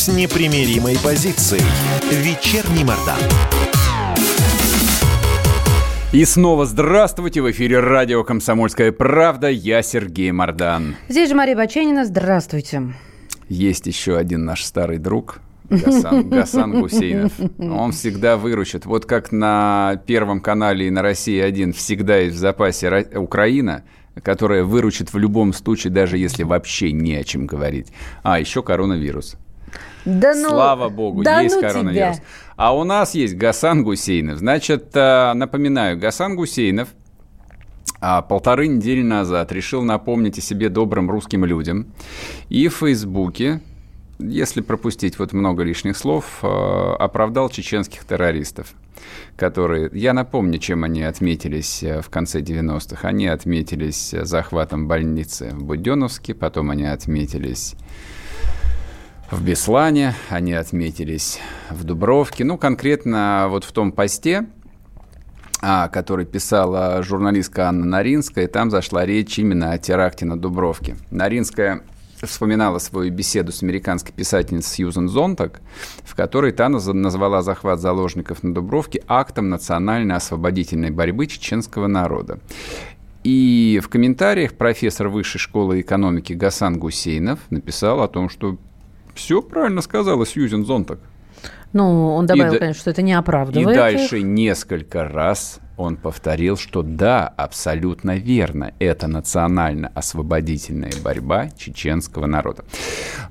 с 0.00 0.08
непримиримой 0.08 0.96
позицией. 1.04 1.60
Вечерний 2.10 2.84
Мордан. 2.84 3.18
И 6.14 6.24
снова 6.24 6.64
здравствуйте! 6.64 7.42
В 7.42 7.50
эфире 7.50 7.80
радио 7.80 8.24
«Комсомольская 8.24 8.92
правда». 8.92 9.50
Я 9.50 9.82
Сергей 9.82 10.32
Мордан. 10.32 10.96
Здесь 11.10 11.28
же 11.28 11.34
Мария 11.34 11.54
Баченина. 11.54 12.06
Здравствуйте. 12.06 12.94
Есть 13.50 13.86
еще 13.88 14.16
один 14.16 14.46
наш 14.46 14.64
старый 14.64 14.96
друг, 14.96 15.40
Гасан, 15.68 16.28
Гасан 16.30 16.80
Гусейнов. 16.80 17.32
Он 17.58 17.92
всегда 17.92 18.38
выручит. 18.38 18.86
Вот 18.86 19.04
как 19.04 19.32
на 19.32 20.00
Первом 20.06 20.40
канале 20.40 20.86
и 20.86 20.90
на 20.90 21.02
России-1 21.02 21.72
всегда 21.72 22.16
есть 22.16 22.36
в 22.36 22.38
запасе 22.38 23.06
Украина, 23.16 23.84
которая 24.22 24.64
выручит 24.64 25.12
в 25.12 25.18
любом 25.18 25.52
случае, 25.52 25.92
даже 25.92 26.16
если 26.16 26.42
вообще 26.42 26.90
не 26.90 27.16
о 27.16 27.22
чем 27.22 27.46
говорить. 27.46 27.88
А, 28.22 28.40
еще 28.40 28.62
коронавирус. 28.62 29.36
Да 30.04 30.34
ну, 30.34 30.48
Слава 30.48 30.88
богу, 30.88 31.22
да 31.22 31.40
есть 31.40 31.56
ну 31.56 31.60
коронавирус. 31.60 32.16
Тебя. 32.16 32.26
А 32.56 32.76
у 32.76 32.84
нас 32.84 33.14
есть 33.14 33.36
Гасан 33.36 33.84
Гусейнов. 33.84 34.38
Значит, 34.38 34.90
э, 34.94 35.32
напоминаю, 35.34 35.98
Гасан 35.98 36.36
Гусейнов 36.36 36.88
а 38.00 38.22
полторы 38.22 38.66
недели 38.66 39.02
назад 39.02 39.52
решил 39.52 39.82
напомнить 39.82 40.38
о 40.38 40.40
себе 40.40 40.70
добрым 40.70 41.10
русским 41.10 41.44
людям. 41.44 41.92
И 42.48 42.68
в 42.68 42.76
Фейсбуке, 42.76 43.60
если 44.18 44.62
пропустить 44.62 45.18
вот 45.18 45.32
много 45.34 45.62
лишних 45.62 45.96
слов, 45.96 46.38
э, 46.42 46.46
оправдал 46.46 47.50
чеченских 47.50 48.04
террористов, 48.04 48.72
которые... 49.36 49.90
Я 49.92 50.14
напомню, 50.14 50.58
чем 50.58 50.84
они 50.84 51.02
отметились 51.02 51.82
э, 51.82 52.00
в 52.00 52.08
конце 52.08 52.40
90-х. 52.40 53.06
Они 53.06 53.26
отметились 53.26 54.14
захватом 54.22 54.88
больницы 54.88 55.50
в 55.52 55.64
Буденновске, 55.64 56.34
потом 56.34 56.70
они 56.70 56.86
отметились 56.86 57.74
в 59.30 59.44
Беслане, 59.44 60.14
они 60.28 60.52
отметились 60.52 61.38
в 61.70 61.84
Дубровке. 61.84 62.44
Ну, 62.44 62.58
конкретно 62.58 63.46
вот 63.48 63.64
в 63.64 63.72
том 63.72 63.92
посте, 63.92 64.46
а, 65.62 65.88
который 65.88 66.26
писала 66.26 67.02
журналистка 67.02 67.68
Анна 67.68 67.86
Наринская, 67.86 68.48
там 68.48 68.70
зашла 68.70 69.06
речь 69.06 69.38
именно 69.38 69.72
о 69.72 69.78
теракте 69.78 70.24
на 70.24 70.38
Дубровке. 70.38 70.96
Наринская 71.10 71.82
вспоминала 72.20 72.78
свою 72.78 73.12
беседу 73.12 73.52
с 73.52 73.62
американской 73.62 74.12
писательницей 74.12 74.74
Сьюзен 74.74 75.08
Зонтак, 75.08 75.60
в 76.04 76.14
которой 76.14 76.52
та 76.52 76.68
назвала 76.68 77.42
захват 77.42 77.80
заложников 77.80 78.42
на 78.42 78.52
Дубровке 78.52 79.02
актом 79.06 79.48
национальной 79.48 80.16
освободительной 80.16 80.90
борьбы 80.90 81.26
чеченского 81.26 81.86
народа. 81.86 82.40
И 83.22 83.80
в 83.82 83.88
комментариях 83.88 84.54
профессор 84.54 85.08
Высшей 85.08 85.38
школы 85.38 85.82
экономики 85.82 86.32
Гасан 86.32 86.78
Гусейнов 86.78 87.38
написал 87.50 88.02
о 88.02 88.08
том, 88.08 88.28
что 88.30 88.58
все 89.20 89.42
правильно 89.42 89.82
сказала 89.82 90.24
Сьюзен 90.24 90.64
Зонтак. 90.64 90.98
Ну, 91.74 92.14
он 92.14 92.26
добавил, 92.26 92.54
и, 92.54 92.58
конечно, 92.58 92.80
что 92.80 92.90
это 92.90 93.02
не 93.02 93.12
оправдывает. 93.12 93.70
И 93.70 93.78
дальше 93.78 94.18
их. 94.18 94.24
несколько 94.24 95.06
раз 95.06 95.60
он 95.76 95.96
повторил, 95.96 96.56
что 96.56 96.82
да, 96.82 97.28
абсолютно 97.28 98.16
верно, 98.16 98.72
это 98.78 99.06
национально-освободительная 99.08 100.92
борьба 101.04 101.50
чеченского 101.50 102.26
народа. 102.26 102.64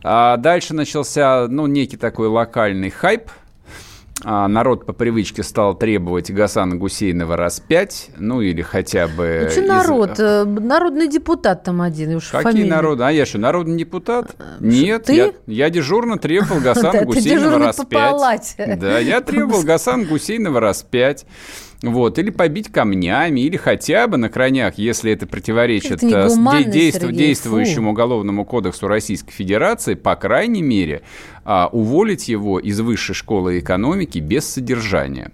А 0.04 0.38
дальше 0.38 0.74
начался, 0.74 1.48
ну, 1.50 1.66
некий 1.66 1.98
такой 1.98 2.28
локальный 2.28 2.92
хайп, 2.92 3.30
народ 4.24 4.86
по 4.86 4.94
привычке 4.94 5.44
стал 5.44 5.76
требовать 5.78 6.30
Гасана 6.32 6.76
Гусейнова 6.76 7.38
раз 7.38 7.60
пять, 7.60 8.10
ну 8.18 8.42
или 8.42 8.62
хотя 8.62 9.08
бы... 9.08 9.42
Ну, 9.46 9.50
что 9.50 9.62
из- 9.62 9.68
народ? 9.68 10.20
Э, 10.20 10.44
Народный 10.46 11.08
депутат 11.08 11.64
там 11.64 11.82
один. 11.82 12.16
Уж 12.16 12.26
Какие 12.30 12.44
фамилию. 12.52 12.70
народы? 12.70 13.04
А 13.04 13.12
я 13.12 13.26
что, 13.26 13.38
народный 13.38 13.78
депутат? 13.78 14.36
Нет, 14.60 15.06
ты? 15.06 15.14
Я, 15.16 15.32
я 15.48 15.70
дежурно 15.70 16.18
требовал 16.18 16.60
Гасана 16.64 17.06
Гусейнова 17.06 17.58
раз 17.60 17.78
пять. 17.90 18.56
Да, 18.80 19.00
я 19.00 19.22
требовал 19.22 19.64
Гасана 19.64 20.06
Гусейнова 20.06 20.60
раз 20.60 20.84
пять. 20.84 21.26
Вот, 21.82 22.20
или 22.20 22.30
побить 22.30 22.70
камнями, 22.70 23.40
или 23.40 23.56
хотя 23.56 24.08
бы 24.08 24.18
на 24.18 24.28
крайнях, 24.28 24.78
если 24.78 25.14
это 25.14 25.26
противоречит 25.26 26.04
Это 26.04 26.26
э, 26.26 26.30
с 26.30 26.36
гуманно, 26.36 26.64
де- 26.66 26.72
действу- 26.72 27.08
Сергей, 27.08 27.28
действующему 27.28 27.92
уголовному 27.92 28.44
кодексу 28.44 28.88
Российской 28.88 29.32
Федерации, 29.32 29.94
по 29.94 30.16
крайней 30.18 30.62
мере, 30.62 31.04
а, 31.46 31.70
уволить 31.72 32.28
его 32.28 32.60
из 32.60 32.82
высшей 32.82 33.16
школы 33.16 33.60
экономики 33.60 34.20
без 34.20 34.46
содержания. 34.50 35.32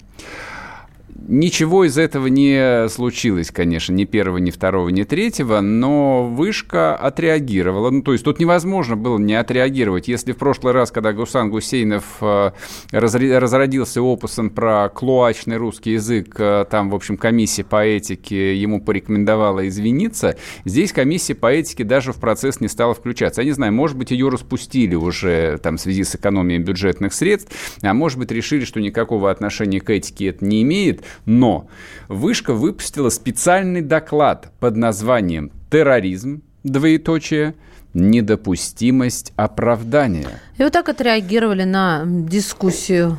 Ничего 1.18 1.86
из 1.86 1.98
этого 1.98 2.28
не 2.28 2.90
случилось, 2.90 3.50
конечно, 3.50 3.94
ни 3.94 4.04
первого, 4.04 4.38
ни 4.38 4.52
второго, 4.52 4.90
ни 4.90 5.04
третьего, 5.04 5.62
но 5.62 6.28
вышка 6.28 6.94
отреагировала. 6.94 7.90
Ну, 7.90 8.02
то 8.02 8.12
есть 8.12 8.26
тут 8.26 8.38
невозможно 8.40 8.98
было 8.98 9.18
не 9.18 9.34
отреагировать. 9.34 10.10
Если 10.10 10.34
в 10.34 10.38
прошлый 10.38 10.74
раз, 10.74 10.92
когда 10.92 11.14
Гусан 11.14 11.50
Гусейнов 11.50 12.04
э, 12.20 12.52
разродился 12.92 14.02
опусом 14.02 14.50
про 14.50 14.90
клоачный 14.90 15.56
русский 15.56 15.94
язык, 15.94 16.36
э, 16.38 16.66
там, 16.70 16.90
в 16.90 16.96
общем, 16.96 17.16
комиссия 17.16 17.64
по 17.64 17.84
этике 17.84 18.54
ему 18.56 18.82
порекомендовала 18.82 19.66
извиниться, 19.70 20.36
здесь 20.66 20.92
комиссия 20.92 21.34
по 21.34 21.48
этике 21.48 21.86
даже 21.86 22.12
в 22.12 22.18
процесс 22.18 22.60
не 22.60 22.68
стала 22.68 22.94
включаться. 22.94 23.42
Я 23.42 23.46
не 23.46 23.54
знаю, 23.54 23.72
может 23.72 23.98
быть, 23.98 24.12
ее 24.12 24.28
распустили 24.28 24.96
уже 24.96 25.60
там, 25.60 25.78
в 25.78 25.82
связи 25.82 26.04
с 26.04 26.14
экономией 26.14 26.60
бюджетных 26.60 27.14
средств, 27.14 27.56
а 27.82 27.94
может 27.94 28.20
быть, 28.20 28.32
решили, 28.32 28.66
что 28.66 28.82
никакого 28.82 29.32
отношения 29.32 29.80
к 29.80 29.90
этике 29.90 30.28
это 30.28 30.44
не 30.44 30.62
имеет, 30.62 31.04
но 31.26 31.68
Вышка 32.08 32.54
выпустила 32.54 33.10
специальный 33.10 33.82
доклад 33.82 34.52
под 34.60 34.76
названием 34.76 35.52
«Терроризм», 35.72 36.42
двоеточие, 36.64 37.56
недопустимость 37.94 39.32
оправдания. 39.36 40.40
И 40.58 40.64
вот 40.64 40.74
так 40.74 40.90
отреагировали 40.90 41.64
на 41.64 42.04
дискуссию 42.06 43.18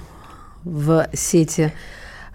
в 0.65 1.09
сети, 1.13 1.73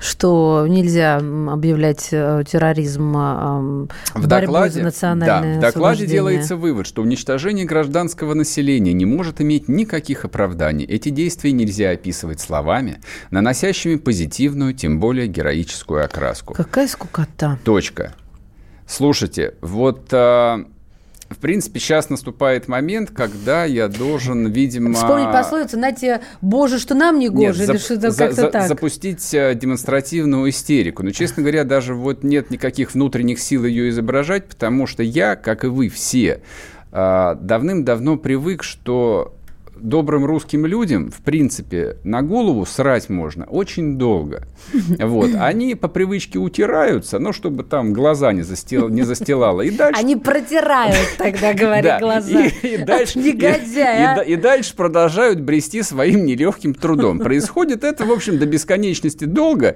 что 0.01 0.65
нельзя 0.67 1.17
объявлять 1.17 2.09
э, 2.11 2.43
терроризм 2.47 3.15
э, 3.15 3.87
В 4.15 4.27
докладе, 4.27 4.79
за 4.79 4.83
национальное 4.83 5.59
да, 5.61 5.69
в 5.69 5.73
докладе 5.73 6.07
делается 6.07 6.55
вывод, 6.55 6.87
что 6.87 7.03
уничтожение 7.03 7.65
гражданского 7.65 8.33
населения 8.33 8.93
не 8.93 9.05
может 9.05 9.41
иметь 9.41 9.67
никаких 9.69 10.25
оправданий. 10.25 10.85
Эти 10.85 11.09
действия 11.09 11.51
нельзя 11.51 11.91
описывать 11.91 12.39
словами, 12.39 12.99
наносящими 13.29 13.95
позитивную, 13.95 14.73
тем 14.73 14.99
более 14.99 15.27
героическую 15.27 16.03
окраску. 16.03 16.55
Какая 16.55 16.87
скукота. 16.87 17.59
Точка. 17.63 18.15
Слушайте, 18.87 19.53
вот 19.61 20.09
а, 20.11 20.65
в 21.31 21.37
принципе 21.37 21.79
сейчас 21.79 22.09
наступает 22.09 22.67
момент, 22.67 23.11
когда 23.11 23.65
я 23.65 23.87
должен, 23.87 24.47
видимо... 24.47 24.93
Вспомнить 24.93 25.31
пословицу, 25.31 25.77
знаете, 25.77 26.21
боже, 26.41 26.77
что 26.77 26.93
нам 26.93 27.19
не 27.19 27.29
гоже, 27.29 27.63
или 27.63 27.77
что-то 27.77 28.11
за- 28.11 28.17
как-то 28.17 28.41
за- 28.41 28.49
так. 28.49 28.67
Запустить 28.67 29.33
э, 29.33 29.55
демонстративную 29.55 30.49
истерику. 30.49 31.03
Но, 31.03 31.11
честно 31.11 31.41
говоря, 31.43 31.63
даже 31.63 31.95
вот 31.95 32.23
нет 32.23 32.51
никаких 32.51 32.93
внутренних 32.93 33.39
сил 33.39 33.65
ее 33.65 33.89
изображать, 33.89 34.45
потому 34.45 34.87
что 34.87 35.03
я, 35.03 35.35
как 35.35 35.63
и 35.63 35.67
вы 35.67 35.89
все, 35.89 36.41
э, 36.91 37.35
давным-давно 37.39 38.17
привык, 38.17 38.63
что 38.63 39.33
добрым 39.81 40.25
русским 40.25 40.65
людям, 40.65 41.11
в 41.11 41.21
принципе, 41.21 41.97
на 42.03 42.21
голову 42.21 42.65
срать 42.65 43.09
можно 43.09 43.45
очень 43.45 43.97
долго. 43.97 44.47
Вот. 44.99 45.31
Они 45.37 45.75
по 45.75 45.87
привычке 45.87 46.39
утираются, 46.39 47.19
но 47.19 47.33
чтобы 47.33 47.63
там 47.63 47.93
глаза 47.93 48.31
не, 48.31 48.41
застил, 48.41 48.89
не 48.89 49.03
застилало. 49.03 49.61
И 49.61 49.71
дальше 49.71 49.99
Они 49.99 50.15
протирают 50.15 51.15
тогда, 51.17 51.53
говорят, 51.55 51.83
да, 51.83 51.99
глаза. 51.99 52.41
И, 52.41 52.75
и 52.75 52.77
дальше, 52.77 53.19
Негодяй, 53.19 54.13
и 54.13 54.15
да- 54.15 54.23
и 54.23 54.35
дальше 54.35 54.75
продолжают 54.75 55.39
брести 55.41 55.81
своим 55.83 56.25
нелегким 56.25 56.73
трудом. 56.73 57.19
Происходит 57.19 57.83
это, 57.83 58.05
в 58.05 58.11
общем, 58.11 58.37
до 58.39 58.45
бесконечности 58.45 59.25
долго, 59.25 59.75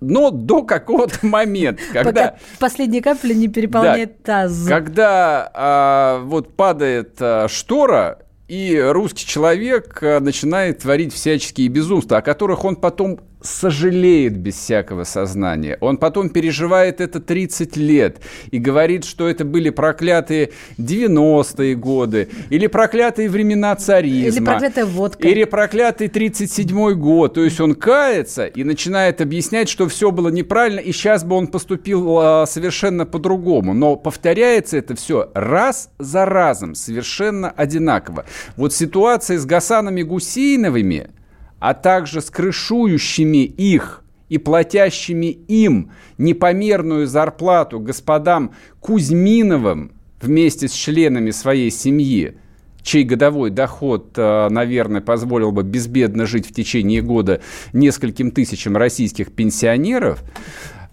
но 0.00 0.30
до 0.30 0.62
какого-то 0.62 1.26
момента, 1.26 1.82
когда... 1.92 2.12
Пока 2.12 2.38
последняя 2.60 3.02
капля 3.02 3.34
не 3.34 3.48
переполняет 3.48 4.22
таз. 4.22 4.66
Когда 4.66 5.50
а, 5.54 6.22
вот 6.24 6.54
падает 6.54 7.16
а, 7.20 7.48
штора, 7.48 8.18
и 8.48 8.80
русский 8.80 9.26
человек 9.26 10.02
а, 10.02 10.20
начинает 10.20 10.78
творить 10.80 11.12
всяческие 11.12 11.68
безумства, 11.68 12.18
о 12.18 12.22
которых 12.22 12.64
он 12.64 12.76
потом 12.76 13.20
сожалеет 13.40 14.36
без 14.36 14.54
всякого 14.54 15.04
сознания. 15.04 15.78
Он 15.80 15.96
потом 15.96 16.30
переживает 16.30 17.00
это 17.00 17.20
30 17.20 17.76
лет 17.76 18.18
и 18.50 18.58
говорит, 18.58 19.04
что 19.04 19.28
это 19.28 19.44
были 19.44 19.70
проклятые 19.70 20.50
90-е 20.78 21.74
годы, 21.74 22.28
или 22.50 22.66
проклятые 22.66 23.28
времена 23.28 23.74
царизма. 23.76 24.38
Или 24.38 24.44
проклятая 24.44 24.86
водка. 24.86 25.28
Или 25.28 25.44
проклятый 25.44 26.08
37-й 26.08 26.94
год. 26.94 27.34
То 27.34 27.44
есть 27.44 27.60
он 27.60 27.74
кается 27.74 28.46
и 28.46 28.64
начинает 28.64 29.20
объяснять, 29.20 29.68
что 29.68 29.88
все 29.88 30.10
было 30.10 30.28
неправильно, 30.28 30.80
и 30.80 30.92
сейчас 30.92 31.24
бы 31.24 31.36
он 31.36 31.46
поступил 31.46 32.18
а, 32.18 32.46
совершенно 32.46 33.06
по-другому. 33.06 33.74
Но 33.74 33.96
повторяется 33.96 34.76
это 34.76 34.96
все 34.96 35.30
раз 35.34 35.90
за 35.98 36.24
разом, 36.24 36.74
совершенно 36.74 37.50
одинаково. 37.50 38.24
Вот 38.56 38.72
ситуация 38.74 39.38
с 39.38 39.46
Гасанами 39.46 40.02
Гусейновыми, 40.02 41.10
а 41.58 41.74
также 41.74 42.20
с 42.20 42.30
крышующими 42.30 43.44
их 43.44 44.04
и 44.28 44.38
платящими 44.38 45.26
им 45.26 45.90
непомерную 46.18 47.06
зарплату 47.06 47.80
господам 47.80 48.52
Кузьминовым 48.80 49.92
вместе 50.20 50.68
с 50.68 50.72
членами 50.72 51.30
своей 51.30 51.70
семьи, 51.70 52.36
чей 52.82 53.04
годовой 53.04 53.50
доход, 53.50 54.12
э, 54.16 54.48
наверное, 54.50 55.00
позволил 55.00 55.52
бы 55.52 55.62
безбедно 55.62 56.26
жить 56.26 56.48
в 56.48 56.54
течение 56.54 57.02
года 57.02 57.40
нескольким 57.72 58.30
тысячам 58.30 58.76
российских 58.76 59.32
пенсионеров, 59.32 60.22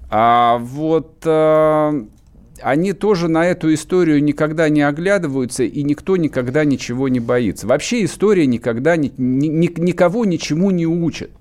а 0.09 0.57
вот 0.59 1.23
э, 1.25 2.05
они 2.61 2.93
тоже 2.93 3.27
на 3.27 3.45
эту 3.45 3.73
историю 3.73 4.23
никогда 4.23 4.69
не 4.69 4.81
оглядываются, 4.81 5.63
и 5.63 5.83
никто 5.83 6.17
никогда 6.17 6.63
ничего 6.63 7.07
не 7.07 7.19
боится. 7.19 7.67
Вообще 7.67 8.05
история 8.05 8.45
никогда 8.45 8.95
ни- 8.95 9.13
ни- 9.17 9.47
ни- 9.47 9.79
никого 9.79 10.25
ничему 10.25 10.71
не 10.71 10.85
учит. 10.85 11.31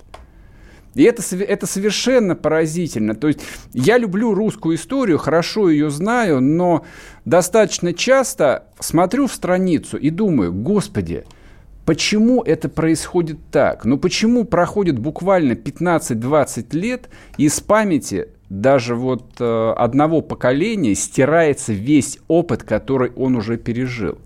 И 0.94 1.02
это, 1.02 1.22
это 1.36 1.66
совершенно 1.66 2.36
поразительно. 2.36 3.14
То 3.14 3.28
есть 3.28 3.40
я 3.72 3.98
люблю 3.98 4.32
русскую 4.32 4.76
историю, 4.76 5.18
хорошо 5.18 5.68
ее 5.68 5.90
знаю, 5.90 6.40
но 6.40 6.84
достаточно 7.24 7.92
часто 7.92 8.68
смотрю 8.78 9.26
в 9.26 9.32
страницу 9.32 9.96
и 9.96 10.10
думаю, 10.10 10.52
господи, 10.52 11.24
почему 11.84 12.42
это 12.42 12.68
происходит 12.68 13.38
так? 13.50 13.84
Ну 13.84 13.98
почему 13.98 14.44
проходит 14.44 14.98
буквально 14.98 15.52
15-20 15.52 16.76
лет, 16.76 17.08
и 17.38 17.46
из 17.46 17.60
памяти 17.60 18.28
даже 18.48 18.94
вот 18.94 19.24
э, 19.40 19.72
одного 19.76 20.20
поколения 20.20 20.94
стирается 20.94 21.72
весь 21.72 22.18
опыт, 22.28 22.62
который 22.62 23.10
он 23.16 23.36
уже 23.36 23.56
пережил. 23.56 24.18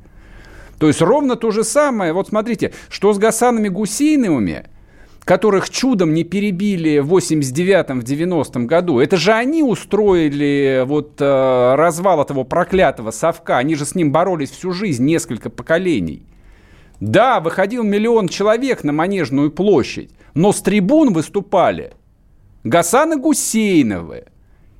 То 0.79 0.87
есть 0.87 1.01
ровно 1.01 1.37
то 1.37 1.51
же 1.51 1.65
самое. 1.65 2.13
Вот 2.13 2.29
смотрите, 2.29 2.73
что 2.89 3.13
с 3.13 3.19
Гасанами 3.19 3.69
Гусейновыми, 3.69 4.67
которых 5.25 5.69
чудом 5.69 6.15
не 6.15 6.25
перебили 6.25 7.01
в 7.01 7.15
89-м, 7.15 8.01
в 8.01 8.05
90-м 8.05 8.67
году. 8.67 8.99
Это 8.99 9.17
же 9.17 9.33
они 9.33 9.63
устроили 9.63 10.85
вот 10.87 11.21
э, 11.21 11.75
развал 11.75 12.23
этого 12.23 12.45
проклятого 12.45 13.11
совка. 13.11 13.59
Они 13.59 13.75
же 13.75 13.85
с 13.85 13.95
ним 13.95 14.11
боролись 14.11 14.51
всю 14.51 14.73
жизнь, 14.73 15.05
несколько 15.05 15.51
поколений. 15.51 16.23
Да, 17.01 17.41
выходил 17.41 17.85
миллион 17.85 18.29
человек 18.29 18.83
на 18.85 18.93
Манежную 18.93 19.51
площадь, 19.51 20.11
но 20.35 20.53
с 20.53 20.63
трибун 20.63 21.13
выступали 21.13 21.93
Гасаны 22.69 23.17
Гусейновы. 23.17 24.25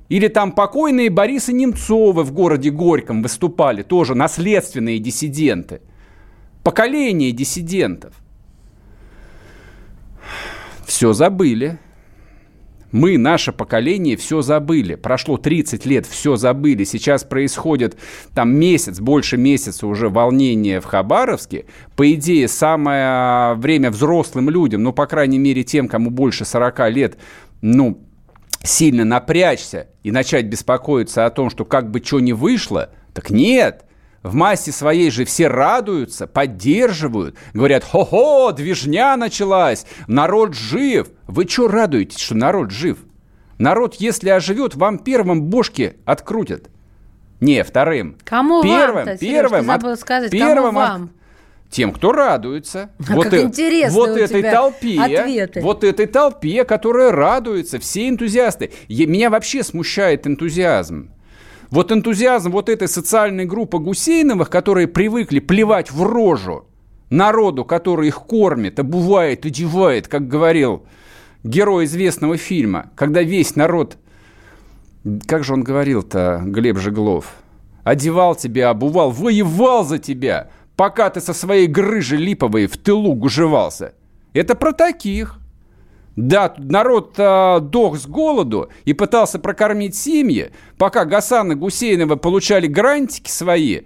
Или 0.09 0.27
там 0.27 0.51
покойные 0.51 1.09
Бориса 1.09 1.53
Немцовы 1.53 2.23
в 2.23 2.31
городе 2.31 2.71
Горьком 2.71 3.21
выступали, 3.21 3.83
тоже 3.83 4.15
наследственные 4.15 4.99
диссиденты. 4.99 5.81
Поколение 6.63 7.31
диссидентов. 7.31 8.13
Все 10.85 11.13
забыли. 11.13 11.79
Мы, 12.91 13.19
наше 13.19 13.51
поколение, 13.51 14.17
все 14.17 14.41
забыли. 14.41 14.95
Прошло 14.95 15.37
30 15.37 15.85
лет, 15.85 16.07
все 16.07 16.37
забыли. 16.37 16.83
Сейчас 16.85 17.23
происходит 17.23 17.97
там 18.33 18.55
месяц, 18.55 18.99
больше 18.99 19.37
месяца 19.37 19.85
уже 19.85 20.09
волнение 20.09 20.81
в 20.81 20.85
Хабаровске. 20.85 21.65
По 21.95 22.11
идее, 22.11 22.47
самое 22.47 23.53
время 23.55 23.91
взрослым 23.91 24.49
людям, 24.49 24.81
ну, 24.81 24.91
по 24.91 25.05
крайней 25.05 25.37
мере, 25.37 25.63
тем, 25.63 25.87
кому 25.87 26.09
больше 26.09 26.45
40 26.45 26.89
лет, 26.89 27.17
ну, 27.61 28.01
сильно 28.63 29.05
напрячься 29.05 29.87
и 30.03 30.11
начать 30.11 30.45
беспокоиться 30.45 31.25
о 31.25 31.29
том, 31.29 31.49
что 31.49 31.65
как 31.65 31.89
бы 31.91 32.01
что 32.03 32.19
ни 32.19 32.31
вышло, 32.31 32.89
так 33.13 33.29
нет. 33.29 33.85
в 34.21 34.33
массе 34.35 34.71
своей 34.73 35.11
же 35.11 35.23
все 35.23 35.47
радуются, 35.47 36.27
поддерживают, 36.27 37.37
говорят, 37.53 37.83
хо-хо, 37.85 38.51
движня 38.51 39.15
началась, 39.15 39.85
народ 40.07 40.53
жив. 40.55 41.07
Вы 41.25 41.47
что 41.47 41.67
радуетесь, 41.69 42.19
что 42.19 42.35
народ 42.35 42.71
жив? 42.71 42.97
Народ, 43.57 43.95
если 43.95 44.29
оживет, 44.29 44.75
вам 44.75 44.99
первым 44.99 45.43
бошки 45.43 45.95
открутят. 46.05 46.69
Не, 47.39 47.63
вторым. 47.63 48.17
Кому 48.25 48.61
первым, 48.61 49.05
вам-то, 49.05 49.17
первым, 49.17 49.63
Сереж, 49.65 49.83
от- 49.93 49.99
сказать, 49.99 50.31
первым 50.31 50.75
кому 50.75 50.79
от- 50.79 50.89
вам? 50.89 51.09
Тем, 51.69 51.91
кто 51.91 52.11
радуется. 52.11 52.89
А 53.07 53.15
как 53.15 53.33
э- 53.33 53.43
интересно 53.43 53.95
вот 53.99 54.09
этой 54.17 54.41
толпе, 54.41 54.99
ответы. 54.99 55.61
вот 55.61 55.83
этой 55.83 56.07
толпе, 56.07 56.63
которая 56.63 57.11
радуется, 57.11 57.79
все 57.79 58.09
энтузиасты. 58.09 58.71
Е- 58.87 59.05
меня 59.05 59.29
вообще 59.29 59.63
смущает 59.63 60.25
энтузиазм. 60.25 61.11
Вот 61.69 61.91
энтузиазм 61.91 62.51
вот 62.51 62.69
этой 62.69 62.87
социальной 62.87 63.45
группы 63.45 63.77
Гусейновых, 63.77 64.49
которые 64.49 64.87
привыкли 64.87 65.39
плевать 65.39 65.91
в 65.91 66.01
рожу 66.03 66.65
народу, 67.11 67.63
который 67.65 68.07
их 68.07 68.15
кормит, 68.21 68.79
обувает, 68.79 69.45
одевает, 69.45 70.07
как 70.07 70.27
говорил 70.27 70.83
герой 71.43 71.85
известного 71.85 72.37
фильма, 72.37 72.89
когда 72.95 73.21
весь 73.21 73.55
народ, 73.55 73.97
как 75.27 75.43
же 75.43 75.53
он 75.53 75.63
говорил-то, 75.63 76.41
Глеб 76.43 76.77
Жеглов, 76.79 77.33
одевал 77.83 78.35
тебя, 78.35 78.69
обувал, 78.71 79.11
воевал 79.11 79.85
за 79.85 79.99
тебя, 79.99 80.49
пока 80.79 81.09
ты 81.09 81.19
со 81.19 81.33
своей 81.33 81.67
грыжи 81.67 82.15
липовой 82.15 82.67
в 82.67 82.77
тылу 82.77 83.13
гужевался. 83.13 83.95
Это 84.31 84.55
про 84.55 84.71
таких. 84.71 85.37
Да, 86.15 86.53
народ 86.57 87.15
а, 87.17 87.59
дох 87.59 87.97
с 87.97 88.07
голоду 88.07 88.69
и 88.85 88.93
пытался 88.93 89.39
прокормить 89.39 89.97
семьи, 89.97 90.51
пока 90.77 91.03
Гасан 91.03 91.51
и 91.51 91.55
Гусейнова 91.55 92.15
получали 92.15 92.67
грантики 92.67 93.29
свои 93.29 93.81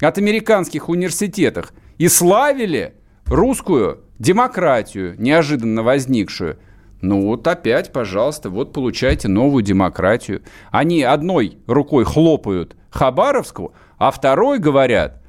от 0.00 0.16
американских 0.16 0.88
университетов 0.88 1.74
и 1.98 2.08
славили 2.08 2.94
русскую 3.26 4.04
демократию, 4.18 5.16
неожиданно 5.18 5.82
возникшую. 5.82 6.58
Ну 7.02 7.26
вот 7.26 7.46
опять, 7.48 7.92
пожалуйста, 7.92 8.48
вот 8.48 8.72
получайте 8.72 9.28
новую 9.28 9.62
демократию. 9.62 10.40
Они 10.70 11.02
одной 11.02 11.58
рукой 11.66 12.06
хлопают 12.06 12.76
Хабаровскую, 12.88 13.74
а 13.98 14.10
второй 14.10 14.58
говорят, 14.58 15.20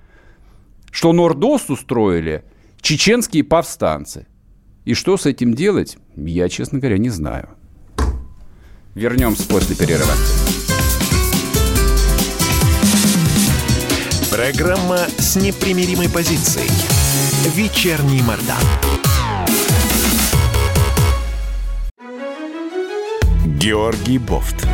что 0.91 1.13
Нордост 1.13 1.69
устроили 1.69 2.43
чеченские 2.81 3.43
повстанцы. 3.43 4.27
И 4.85 4.93
что 4.93 5.17
с 5.17 5.25
этим 5.25 5.53
делать, 5.53 5.97
я, 6.15 6.49
честно 6.49 6.79
говоря, 6.79 6.97
не 6.97 7.09
знаю. 7.09 7.49
Вернемся 8.93 9.47
после 9.47 9.75
перерыва. 9.75 10.13
Программа 14.31 14.97
с 15.17 15.35
непримиримой 15.35 16.09
позицией. 16.09 16.69
Вечерний 17.55 18.21
Мордан. 18.21 18.63
Георгий 23.45 24.17
Бофт. 24.17 24.67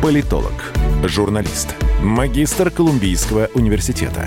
Политолог, 0.00 0.72
журналист, 1.04 1.74
магистр 2.02 2.70
Колумбийского 2.70 3.50
университета, 3.54 4.26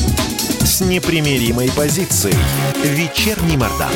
с 0.81 0.83
непримиримой 0.83 1.69
позицией. 1.75 2.35
Вечерний 2.83 3.55
Мордан. 3.55 3.91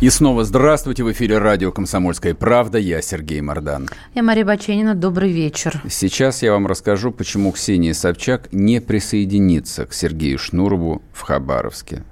И 0.00 0.08
снова 0.08 0.44
здравствуйте. 0.44 1.04
В 1.04 1.12
эфире 1.12 1.38
радио 1.38 1.72
«Комсомольская 1.72 2.34
правда». 2.34 2.78
Я 2.78 3.02
Сергей 3.02 3.40
Мордан. 3.40 3.88
Я 4.14 4.22
Мария 4.22 4.44
Баченина. 4.44 4.94
Добрый 4.94 5.30
вечер. 5.30 5.82
Сейчас 5.90 6.42
я 6.42 6.52
вам 6.52 6.66
расскажу, 6.66 7.12
почему 7.12 7.52
Ксения 7.52 7.92
Собчак 7.92 8.48
не 8.52 8.80
присоединится 8.80 9.84
к 9.84 9.92
Сергею 9.92 10.38
Шнурову 10.38 11.02
в 11.12 11.22
Хабаровске. 11.22 12.02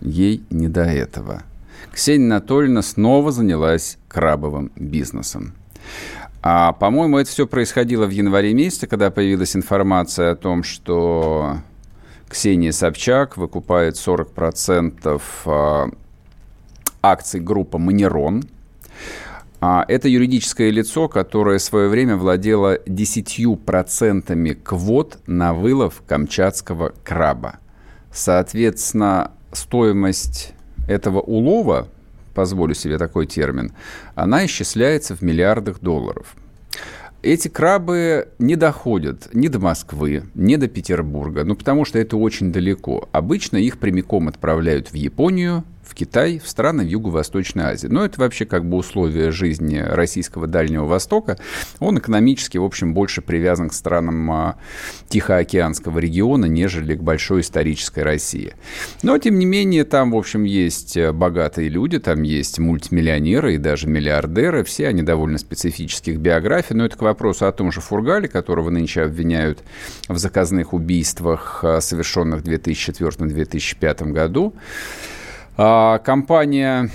Ей 0.00 0.42
не 0.50 0.68
до 0.68 0.84
этого. 0.84 1.42
Ксения 1.92 2.26
Анатольевна 2.26 2.82
снова 2.82 3.30
занялась 3.30 3.98
крабовым 4.08 4.70
бизнесом. 4.76 5.54
А, 6.40 6.72
по-моему, 6.72 7.18
это 7.18 7.30
все 7.30 7.46
происходило 7.46 8.06
в 8.06 8.10
январе 8.10 8.54
месяце, 8.54 8.86
когда 8.86 9.10
появилась 9.10 9.56
информация 9.56 10.32
о 10.32 10.36
том, 10.36 10.62
что 10.62 11.58
Ксения 12.28 12.72
Собчак 12.72 13.36
выкупает 13.36 13.94
40% 13.94 15.22
а, 15.46 15.88
акций 17.02 17.40
группы 17.40 17.78
«Манерон». 17.78 18.44
А, 19.60 19.84
Это 19.88 20.08
юридическое 20.08 20.70
лицо, 20.70 21.08
которое 21.08 21.58
в 21.58 21.62
свое 21.62 21.88
время 21.88 22.16
владело 22.16 22.76
10% 22.76 24.54
квот 24.54 25.18
на 25.26 25.52
вылов 25.52 26.02
камчатского 26.06 26.92
краба. 27.02 27.56
Соответственно, 28.12 29.32
стоимость 29.52 30.54
этого 30.86 31.20
улова, 31.20 31.88
позволю 32.38 32.72
себе 32.72 32.98
такой 32.98 33.26
термин, 33.26 33.72
она 34.14 34.46
исчисляется 34.46 35.16
в 35.16 35.22
миллиардах 35.22 35.80
долларов. 35.80 36.36
Эти 37.20 37.48
крабы 37.48 38.28
не 38.38 38.54
доходят 38.54 39.28
ни 39.34 39.48
до 39.48 39.58
Москвы, 39.58 40.22
ни 40.36 40.54
до 40.54 40.68
Петербурга, 40.68 41.42
ну 41.42 41.56
потому 41.56 41.84
что 41.84 41.98
это 41.98 42.16
очень 42.16 42.52
далеко. 42.52 43.08
Обычно 43.10 43.56
их 43.56 43.78
прямиком 43.78 44.28
отправляют 44.28 44.92
в 44.92 44.94
Японию, 44.94 45.64
в 45.88 45.94
Китай, 45.94 46.38
в 46.38 46.48
страны 46.48 46.82
Юго-Восточной 46.82 47.64
Азии. 47.64 47.86
Но 47.86 48.04
это 48.04 48.20
вообще 48.20 48.44
как 48.44 48.64
бы 48.68 48.76
условия 48.76 49.30
жизни 49.30 49.78
российского 49.78 50.46
Дальнего 50.46 50.84
Востока. 50.84 51.38
Он 51.78 51.98
экономически, 51.98 52.58
в 52.58 52.64
общем, 52.64 52.92
больше 52.92 53.22
привязан 53.22 53.70
к 53.70 53.72
странам 53.72 54.30
а, 54.30 54.56
Тихоокеанского 55.08 55.98
региона, 55.98 56.44
нежели 56.44 56.94
к 56.94 57.02
большой 57.02 57.40
исторической 57.40 58.00
России. 58.00 58.54
Но, 59.02 59.16
тем 59.18 59.38
не 59.38 59.46
менее, 59.46 59.84
там, 59.84 60.10
в 60.10 60.16
общем, 60.16 60.44
есть 60.44 60.96
э, 60.96 61.12
богатые 61.12 61.70
люди, 61.70 61.98
там 61.98 62.22
есть 62.22 62.58
мультимиллионеры 62.58 63.54
и 63.54 63.58
даже 63.58 63.88
миллиардеры. 63.88 64.64
Все 64.64 64.88
они 64.88 65.02
довольно 65.02 65.38
специфических 65.38 66.18
биографий. 66.18 66.76
Но 66.76 66.84
это 66.84 66.98
к 66.98 67.02
вопросу 67.02 67.46
о 67.46 67.52
том 67.52 67.72
же 67.72 67.80
Фургале, 67.80 68.28
которого 68.28 68.68
нынче 68.68 69.02
обвиняют 69.02 69.60
в 70.08 70.18
заказных 70.18 70.74
убийствах, 70.74 71.60
а, 71.62 71.80
совершенных 71.80 72.42
в 72.42 72.44
2004-2005 72.44 74.12
году. 74.12 74.54
А, 75.60 75.98
Компания 75.98 76.88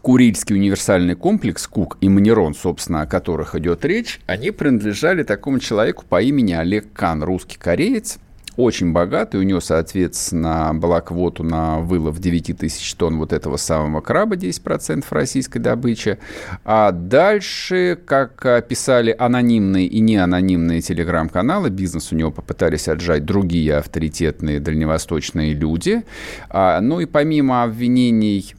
Курильский 0.00 0.56
универсальный 0.56 1.14
комплекс, 1.14 1.66
КУК 1.66 1.98
и 2.00 2.08
Манерон, 2.08 2.54
собственно, 2.54 3.02
о 3.02 3.06
которых 3.06 3.54
идет 3.54 3.84
речь, 3.84 4.18
они 4.24 4.50
принадлежали 4.50 5.24
такому 5.24 5.58
человеку 5.58 6.06
по 6.08 6.22
имени 6.22 6.54
Олег 6.54 6.90
Кан, 6.94 7.22
русский 7.22 7.58
кореец, 7.58 8.16
очень 8.56 8.92
богатый, 8.92 9.36
у 9.36 9.42
него, 9.42 9.60
соответственно, 9.60 10.72
была 10.74 11.00
квота 11.00 11.42
на 11.42 11.78
вылов 11.80 12.18
9 12.18 12.58
тысяч 12.58 12.94
тонн 12.94 13.18
вот 13.18 13.32
этого 13.32 13.56
самого 13.56 14.00
краба, 14.00 14.36
10% 14.36 15.04
российской 15.10 15.58
добычи. 15.58 16.18
А 16.64 16.92
дальше, 16.92 17.98
как 18.04 18.66
писали 18.68 19.14
анонимные 19.18 19.86
и 19.86 20.00
неанонимные 20.00 20.80
телеграм-каналы, 20.80 21.70
бизнес 21.70 22.12
у 22.12 22.16
него 22.16 22.30
попытались 22.30 22.88
отжать 22.88 23.24
другие 23.24 23.76
авторитетные 23.76 24.60
дальневосточные 24.60 25.54
люди. 25.54 26.02
А, 26.48 26.80
ну 26.80 27.00
и 27.00 27.06
помимо 27.06 27.62
обвинений 27.62 28.54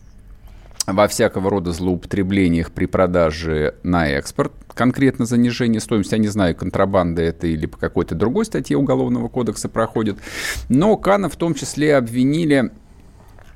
во 0.88 1.08
всякого 1.08 1.50
рода 1.50 1.72
злоупотреблениях 1.72 2.72
при 2.72 2.86
продаже 2.86 3.76
на 3.84 4.10
экспорт, 4.10 4.54
конкретно 4.74 5.26
занижение 5.26 5.80
стоимости, 5.80 6.13
я 6.13 6.20
не 6.20 6.28
знаю, 6.28 6.56
контрабанда 6.56 7.22
это 7.22 7.48
или 7.48 7.65
по 7.65 7.78
какой-то 7.78 8.15
другой 8.15 8.46
статье 8.46 8.78
Уголовного 8.78 9.28
кодекса 9.28 9.70
проходит, 9.70 10.17
но 10.70 10.98
Кана 10.98 11.30
в 11.30 11.36
том 11.36 11.54
числе 11.54 11.96
обвинили, 11.96 12.72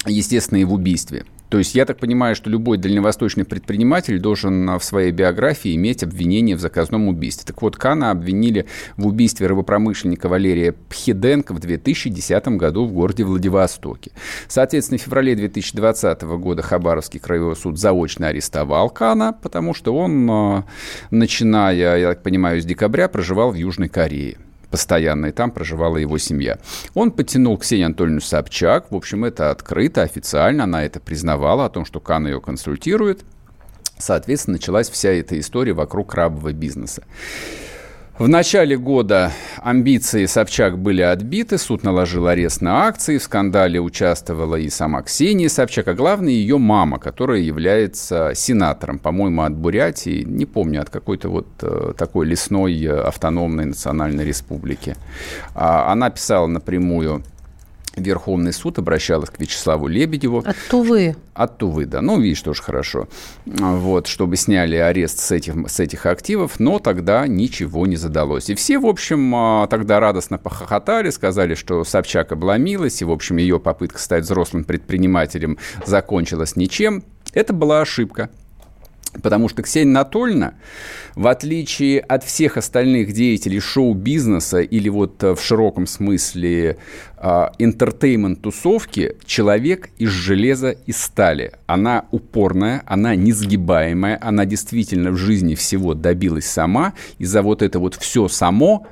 естественно, 0.05 0.59
и 0.59 0.63
в 0.63 0.73
убийстве. 0.73 1.25
То 1.55 1.59
есть 1.59 1.73
я 1.73 1.85
так 1.85 1.99
понимаю, 1.99 2.35
что 2.35 2.49
любой 2.49 2.77
дальневосточный 2.77 3.45
предприниматель 3.45 4.19
должен 4.19 4.77
в 4.77 4.83
своей 4.83 5.13
биографии 5.13 5.73
иметь 5.73 6.03
обвинение 6.03 6.57
в 6.57 6.59
заказном 6.59 7.07
убийстве. 7.07 7.45
Так 7.47 7.61
вот, 7.61 7.77
Кана 7.77 8.11
обвинили 8.11 8.65
в 8.97 9.07
убийстве 9.07 9.47
рыбопромышленника 9.47 10.27
Валерия 10.27 10.73
Пхиденко 10.73 11.53
в 11.53 11.61
2010 11.61 12.47
году 12.57 12.85
в 12.85 12.91
городе 12.91 13.23
Владивостоке. 13.23 14.11
Соответственно, 14.49 14.97
в 14.97 15.03
феврале 15.03 15.33
2020 15.33 16.23
года 16.23 16.61
Хабаровский 16.61 17.21
краевой 17.21 17.55
суд 17.55 17.79
заочно 17.79 18.27
арестовал 18.27 18.89
Кана, 18.89 19.31
потому 19.31 19.73
что 19.73 19.95
он, 19.95 20.65
начиная, 21.09 21.97
я 21.97 22.09
так 22.09 22.21
понимаю, 22.21 22.61
с 22.61 22.65
декабря 22.65 23.07
проживал 23.07 23.51
в 23.51 23.55
Южной 23.55 23.87
Корее 23.87 24.35
постоянно, 24.75 25.27
и 25.27 25.31
там 25.31 25.51
проживала 25.51 25.95
его 25.95 26.17
семья. 26.17 26.59
Он 26.95 27.09
подтянул 27.11 27.57
Ксению 27.57 27.85
Анатольевну 27.85 28.19
Собчак, 28.19 28.91
в 28.91 28.95
общем, 28.97 29.23
это 29.23 29.49
открыто, 29.49 30.01
официально, 30.01 30.65
она 30.65 30.83
это 30.83 30.99
признавала, 30.99 31.63
о 31.63 31.69
том, 31.69 31.85
что 31.85 32.01
Кан 32.01 32.27
ее 32.27 32.41
консультирует. 32.41 33.23
Соответственно, 33.97 34.57
началась 34.57 34.89
вся 34.89 35.11
эта 35.11 35.39
история 35.39 35.71
вокруг 35.71 36.11
крабового 36.11 36.51
бизнеса. 36.51 37.03
В 38.17 38.29
начале 38.29 38.77
года 38.77 39.33
амбиции 39.61 40.25
Собчак 40.25 40.79
были 40.79 41.01
отбиты, 41.01 41.57
суд 41.57 41.83
наложил 41.83 42.27
арест 42.27 42.61
на 42.61 42.85
акции, 42.85 43.17
в 43.17 43.23
скандале 43.23 43.81
участвовала 43.81 44.55
и 44.55 44.69
сама 44.69 45.01
Ксения 45.01 45.49
Собчак, 45.49 45.89
а 45.89 45.93
главное 45.93 46.31
ее 46.31 46.57
мама, 46.57 46.97
которая 46.97 47.39
является 47.39 48.31
сенатором, 48.33 48.99
по-моему, 48.99 49.41
от 49.41 49.53
Бурятии, 49.57 50.23
не 50.25 50.45
помню, 50.45 50.81
от 50.81 50.89
какой-то 50.89 51.27
вот 51.27 51.47
э, 51.61 51.91
такой 51.97 52.25
лесной 52.27 52.81
э, 52.85 53.01
автономной 53.01 53.65
национальной 53.65 54.23
республики. 54.23 54.95
А, 55.53 55.91
она 55.91 56.09
писала 56.09 56.47
напрямую 56.47 57.21
Верховный 57.95 58.53
суд 58.53 58.79
обращалась 58.79 59.29
к 59.29 59.39
Вячеславу 59.39 59.87
Лебедеву. 59.87 60.43
От 60.45 60.55
Тувы. 60.69 61.15
От 61.33 61.57
Тувы, 61.57 61.85
да. 61.85 62.01
Ну, 62.01 62.19
видишь, 62.19 62.41
тоже 62.41 62.61
хорошо. 62.61 63.07
Вот, 63.45 64.07
чтобы 64.07 64.35
сняли 64.37 64.75
арест 64.75 65.19
с 65.19 65.31
этих, 65.31 65.53
с 65.69 65.79
этих 65.79 66.05
активов, 66.05 66.59
но 66.59 66.79
тогда 66.79 67.27
ничего 67.27 67.87
не 67.87 67.95
задалось. 67.95 68.49
И 68.49 68.55
все, 68.55 68.79
в 68.79 68.85
общем, 68.85 69.33
а, 69.35 69.67
тогда 69.67 69.99
радостно 69.99 70.37
похохотали, 70.37 71.09
сказали, 71.09 71.55
что 71.55 71.83
Собчак 71.83 72.31
обломилась, 72.31 73.01
и, 73.01 73.05
в 73.05 73.11
общем, 73.11 73.37
ее 73.37 73.59
попытка 73.59 73.99
стать 73.99 74.23
взрослым 74.23 74.63
предпринимателем 74.63 75.57
закончилась 75.85 76.55
ничем. 76.55 77.03
Это 77.33 77.53
была 77.53 77.81
ошибка. 77.81 78.29
Потому 79.21 79.49
что 79.49 79.61
Ксения 79.61 79.91
Анатольевна, 79.91 80.55
в 81.15 81.27
отличие 81.27 81.99
от 81.99 82.23
всех 82.23 82.57
остальных 82.57 83.13
деятелей 83.13 83.59
шоу-бизнеса 83.59 84.59
или 84.59 84.89
вот 84.89 85.23
э, 85.23 85.35
в 85.35 85.41
широком 85.41 85.87
смысле 85.87 86.77
интертеймент-тусовки, 87.57 89.15
а, 89.15 89.25
человек 89.25 89.89
из 89.97 90.09
железа 90.09 90.71
и 90.71 90.91
стали. 90.91 91.53
Она 91.65 92.05
упорная, 92.11 92.83
она 92.85 93.15
несгибаемая, 93.15 94.19
она 94.21 94.45
действительно 94.45 95.11
в 95.11 95.17
жизни 95.17 95.55
всего 95.55 95.93
добилась 95.93 96.45
сама, 96.45 96.93
и 97.17 97.25
за 97.25 97.41
вот 97.41 97.61
это 97.61 97.79
вот 97.79 97.95
все 97.95 98.27
само 98.27 98.85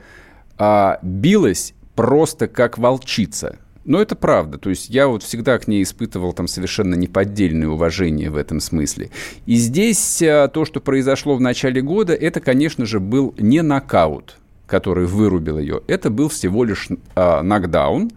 а, 0.58 1.00
билась 1.02 1.74
просто 1.96 2.48
как 2.48 2.78
волчица. 2.78 3.58
Но 3.86 4.02
это 4.02 4.16
правда. 4.16 4.58
То 4.58 4.70
есть 4.70 4.90
я 4.90 5.08
вот 5.08 5.24
всегда 5.24 5.58
к 5.58 5.68
ней 5.68 5.84
испытывал 5.84 6.34
там 6.34 6.48
совершенно 6.48 6.96
неподдельное 6.96 7.68
уважение 7.68 8.30
в 8.30 8.38
этом 8.38 8.60
смысле. 8.60 9.10
И 9.46 9.56
здесь 9.56 10.22
а, 10.22 10.48
то, 10.48 10.66
что 10.66 10.80
произошло 10.80 11.36
в 11.36 11.42
начале 11.42 11.82
года, 11.82 12.14
это, 12.14 12.40
конечно 12.40 12.86
же, 12.86 13.00
был 13.00 13.36
не 13.38 13.62
нокаут, 13.62 14.38
который 14.66 15.06
вырубил 15.06 15.60
ее. 15.60 15.82
Это 15.88 16.10
был 16.10 16.30
всего 16.30 16.64
лишь 16.64 16.88
а, 17.16 17.42
нокдаун. 17.42 18.12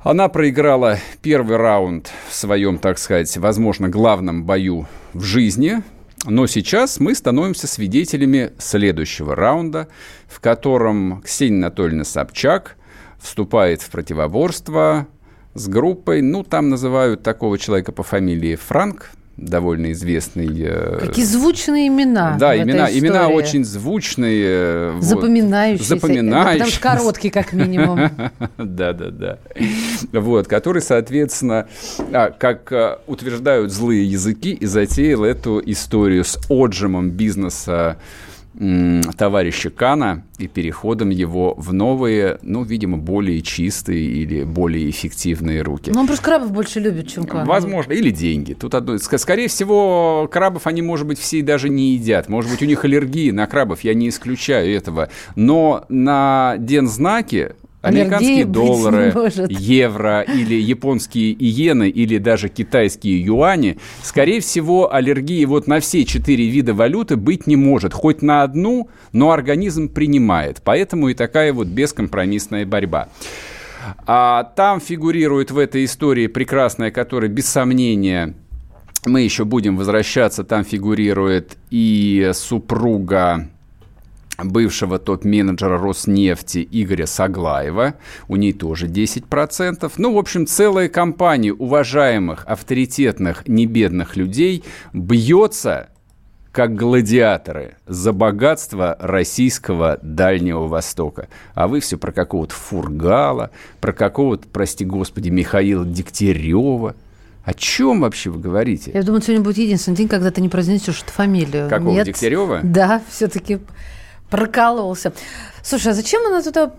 Она 0.00 0.28
проиграла 0.28 0.98
первый 1.22 1.56
раунд 1.56 2.10
в 2.28 2.34
своем, 2.34 2.78
так 2.78 2.98
сказать, 2.98 3.36
возможно, 3.36 3.88
главном 3.88 4.44
бою 4.44 4.86
в 5.12 5.22
жизни. 5.22 5.82
Но 6.24 6.46
сейчас 6.46 6.98
мы 6.98 7.14
становимся 7.14 7.68
свидетелями 7.68 8.52
следующего 8.58 9.36
раунда, 9.36 9.88
в 10.26 10.40
котором 10.40 11.22
Ксения 11.22 11.58
Анатольевна 11.58 12.04
Собчак 12.04 12.76
вступает 13.20 13.82
в 13.82 13.90
противоборство 13.90 15.06
с 15.54 15.68
группой, 15.68 16.22
ну, 16.22 16.42
там 16.44 16.68
называют 16.68 17.22
такого 17.22 17.58
человека 17.58 17.92
по 17.92 18.02
фамилии 18.02 18.54
Франк, 18.54 19.10
довольно 19.38 19.92
известный. 19.92 20.48
Э, 20.60 20.98
Какие 21.00 21.24
звучные 21.24 21.88
имена. 21.88 22.36
Да, 22.38 22.56
имена, 22.56 22.90
имена 22.90 23.28
очень 23.28 23.64
звучные. 23.64 24.44
Э, 24.46 24.98
запоминающиеся. 25.00 25.94
Вот, 25.94 26.00
запоминающиеся. 26.02 26.58
потому 26.58 26.70
что 26.70 26.80
короткий, 26.80 27.30
как 27.30 27.52
минимум. 27.52 28.10
Да, 28.58 28.92
да, 28.92 29.10
да. 29.10 29.38
Вот, 30.12 30.48
который, 30.48 30.82
соответственно, 30.82 31.68
а, 32.12 32.30
как 32.30 32.72
э, 32.72 32.98
утверждают 33.06 33.72
злые 33.72 34.04
языки, 34.04 34.52
и 34.52 34.66
затеял 34.66 35.24
эту 35.24 35.62
историю 35.64 36.24
с 36.24 36.38
отжимом 36.48 37.10
бизнеса 37.10 37.96
товарища 39.16 39.70
Кана 39.70 40.24
и 40.38 40.48
переходом 40.48 41.10
его 41.10 41.54
в 41.56 41.72
новые, 41.72 42.38
ну, 42.42 42.64
видимо, 42.64 42.98
более 42.98 43.40
чистые 43.40 44.04
или 44.04 44.42
более 44.42 44.90
эффективные 44.90 45.62
руки. 45.62 45.90
Ну, 45.94 46.00
он 46.00 46.06
просто 46.06 46.24
крабов 46.24 46.52
больше 46.52 46.80
любит, 46.80 47.08
чем 47.08 47.24
Кана. 47.24 47.44
Возможно, 47.44 47.92
или 47.92 48.10
деньги. 48.10 48.54
Тут 48.54 48.74
одно... 48.74 48.98
Скорее 48.98 49.48
всего, 49.48 50.28
крабов 50.30 50.66
они, 50.66 50.82
может 50.82 51.06
быть, 51.06 51.18
все 51.18 51.42
даже 51.42 51.68
не 51.68 51.94
едят. 51.94 52.28
Может 52.28 52.50
быть, 52.50 52.62
у 52.62 52.66
них 52.66 52.84
аллергии 52.84 53.30
на 53.30 53.46
крабов, 53.46 53.82
я 53.82 53.94
не 53.94 54.08
исключаю 54.08 54.74
этого. 54.74 55.08
Но 55.36 55.84
на 55.88 56.56
Дензнаке 56.58 57.54
Американские 57.80 58.44
доллары, 58.44 59.14
евро 59.48 60.22
или 60.22 60.54
японские 60.54 61.32
иены 61.32 61.88
или 61.88 62.18
даже 62.18 62.48
китайские 62.48 63.22
юани, 63.24 63.78
скорее 64.02 64.40
всего, 64.40 64.92
аллергии 64.92 65.44
вот 65.44 65.68
на 65.68 65.78
все 65.78 66.04
четыре 66.04 66.48
вида 66.48 66.74
валюты 66.74 67.16
быть 67.16 67.46
не 67.46 67.54
может. 67.56 67.94
Хоть 67.94 68.20
на 68.20 68.42
одну, 68.42 68.88
но 69.12 69.30
организм 69.30 69.88
принимает. 69.88 70.60
Поэтому 70.64 71.08
и 71.08 71.14
такая 71.14 71.52
вот 71.52 71.68
бескомпромиссная 71.68 72.66
борьба. 72.66 73.08
А 74.06 74.42
там 74.56 74.80
фигурирует 74.80 75.52
в 75.52 75.58
этой 75.58 75.84
истории 75.84 76.26
прекрасная, 76.26 76.90
которая 76.90 77.30
без 77.30 77.46
сомнения 77.46 78.34
мы 79.06 79.22
еще 79.22 79.44
будем 79.44 79.76
возвращаться, 79.76 80.42
там 80.42 80.64
фигурирует 80.64 81.56
и 81.70 82.30
супруга 82.34 83.48
бывшего 84.44 84.98
топ-менеджера 84.98 85.78
Роснефти 85.78 86.66
Игоря 86.70 87.06
Саглаева. 87.06 87.94
У 88.28 88.36
ней 88.36 88.52
тоже 88.52 88.86
10%. 88.86 89.92
Ну, 89.96 90.14
в 90.14 90.18
общем, 90.18 90.46
целая 90.46 90.88
компания 90.88 91.52
уважаемых, 91.52 92.44
авторитетных, 92.46 93.48
небедных 93.48 94.16
людей 94.16 94.64
бьется 94.92 95.88
как 96.52 96.74
гладиаторы 96.74 97.76
за 97.86 98.12
богатство 98.12 98.96
российского 99.00 99.98
Дальнего 100.02 100.66
Востока. 100.66 101.28
А 101.54 101.68
вы 101.68 101.80
все 101.80 101.98
про 101.98 102.10
какого-то 102.10 102.54
Фургала, 102.54 103.50
про 103.80 103.92
какого-то, 103.92 104.48
прости 104.48 104.84
господи, 104.84 105.28
Михаила 105.28 105.84
Дегтярева. 105.84 106.96
О 107.44 107.54
чем 107.54 108.00
вообще 108.00 108.30
вы 108.30 108.40
говорите? 108.40 108.90
Я 108.92 109.02
думаю, 109.02 109.22
сегодня 109.22 109.42
будет 109.42 109.58
единственный 109.58 109.94
день, 109.94 110.08
когда 110.08 110.30
ты 110.30 110.40
не 110.40 110.48
произнесешь 110.48 111.02
эту 111.02 111.12
фамилию. 111.12 111.68
Какого, 111.68 111.92
Нет? 111.92 112.06
Дегтярева? 112.06 112.60
Да, 112.62 113.02
все-таки 113.08 113.58
Прокололся. 114.30 115.12
Слушай, 115.62 115.92
а 115.92 115.94
зачем 115.94 116.26
она 116.26 116.42
туда 116.42 116.72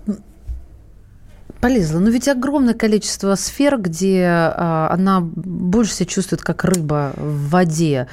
полезла? 1.61 1.99
Ну 1.99 2.09
ведь 2.11 2.27
огромное 2.27 2.73
количество 2.73 3.35
сфер, 3.35 3.77
где 3.77 4.25
а, 4.27 4.89
она 4.91 5.19
больше 5.21 5.93
себя 5.93 6.05
чувствует 6.05 6.41
как 6.41 6.63
рыба 6.63 7.13
в 7.15 7.49
воде. 7.49 8.07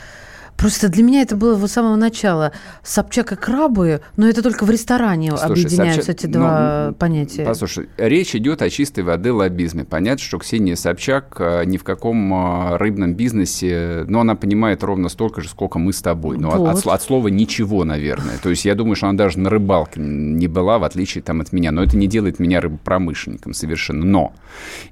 Просто 0.57 0.89
для 0.89 1.03
меня 1.03 1.23
это 1.23 1.37
было 1.37 1.55
вот 1.55 1.71
с 1.71 1.75
самого 1.75 1.97
начала. 1.97 2.53
Собчак 2.83 3.33
и 3.33 3.37
крабы, 3.37 4.01
но 4.17 4.27
это 4.27 4.43
только 4.43 4.65
в 4.65 4.71
ресторане 4.71 5.31
Слушай, 5.31 5.51
объединяются 5.51 6.03
Собчак, 6.03 6.25
эти 6.25 6.27
два 6.27 6.87
ну, 6.89 6.95
понятия. 6.95 7.45
Послушай, 7.45 7.89
речь 7.99 8.35
идет 8.35 8.63
о 8.63 8.71
чистой 8.71 9.05
воды 9.05 9.33
лоббизме. 9.33 9.85
Понятно, 9.85 10.23
что 10.25 10.39
Ксения 10.39 10.77
Собчак 10.77 11.37
а, 11.41 11.63
ни 11.65 11.77
в 11.77 11.85
каком 11.85 12.33
а, 12.33 12.79
рыбном 12.79 13.15
бизнесе, 13.15 14.05
но 14.09 14.21
она 14.21 14.35
понимает 14.35 14.83
ровно 14.83 15.09
столько 15.09 15.43
же, 15.43 15.49
сколько 15.49 15.79
мы 15.79 15.93
с 15.93 16.01
тобой. 16.01 16.39
Но 16.39 16.51
вот. 16.51 16.69
от, 16.69 16.79
от, 16.79 16.87
от 16.87 17.03
слова 17.03 17.29
ничего, 17.29 17.85
наверное. 17.85 18.39
То 18.43 18.51
есть 18.51 18.65
я 18.65 18.75
думаю, 18.75 18.97
что 18.97 19.09
она 19.09 19.19
даже 19.19 19.39
на 19.39 19.51
рыбалке 19.51 20.01
не 20.01 20.49
была, 20.49 20.79
в 20.79 20.85
отличие 20.85 21.23
там, 21.23 21.41
от 21.41 21.53
меня. 21.53 21.71
Но 21.71 21.83
это 21.83 21.97
не 21.97 22.07
делает 22.07 22.39
меня 22.39 22.61
рыбопромышленником 22.61 23.53
совершенно. 23.53 24.05
Но 24.05 24.33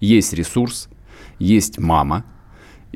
есть 0.00 0.34
ресурс, 0.34 0.88
есть 1.38 1.78
мама, 1.78 2.24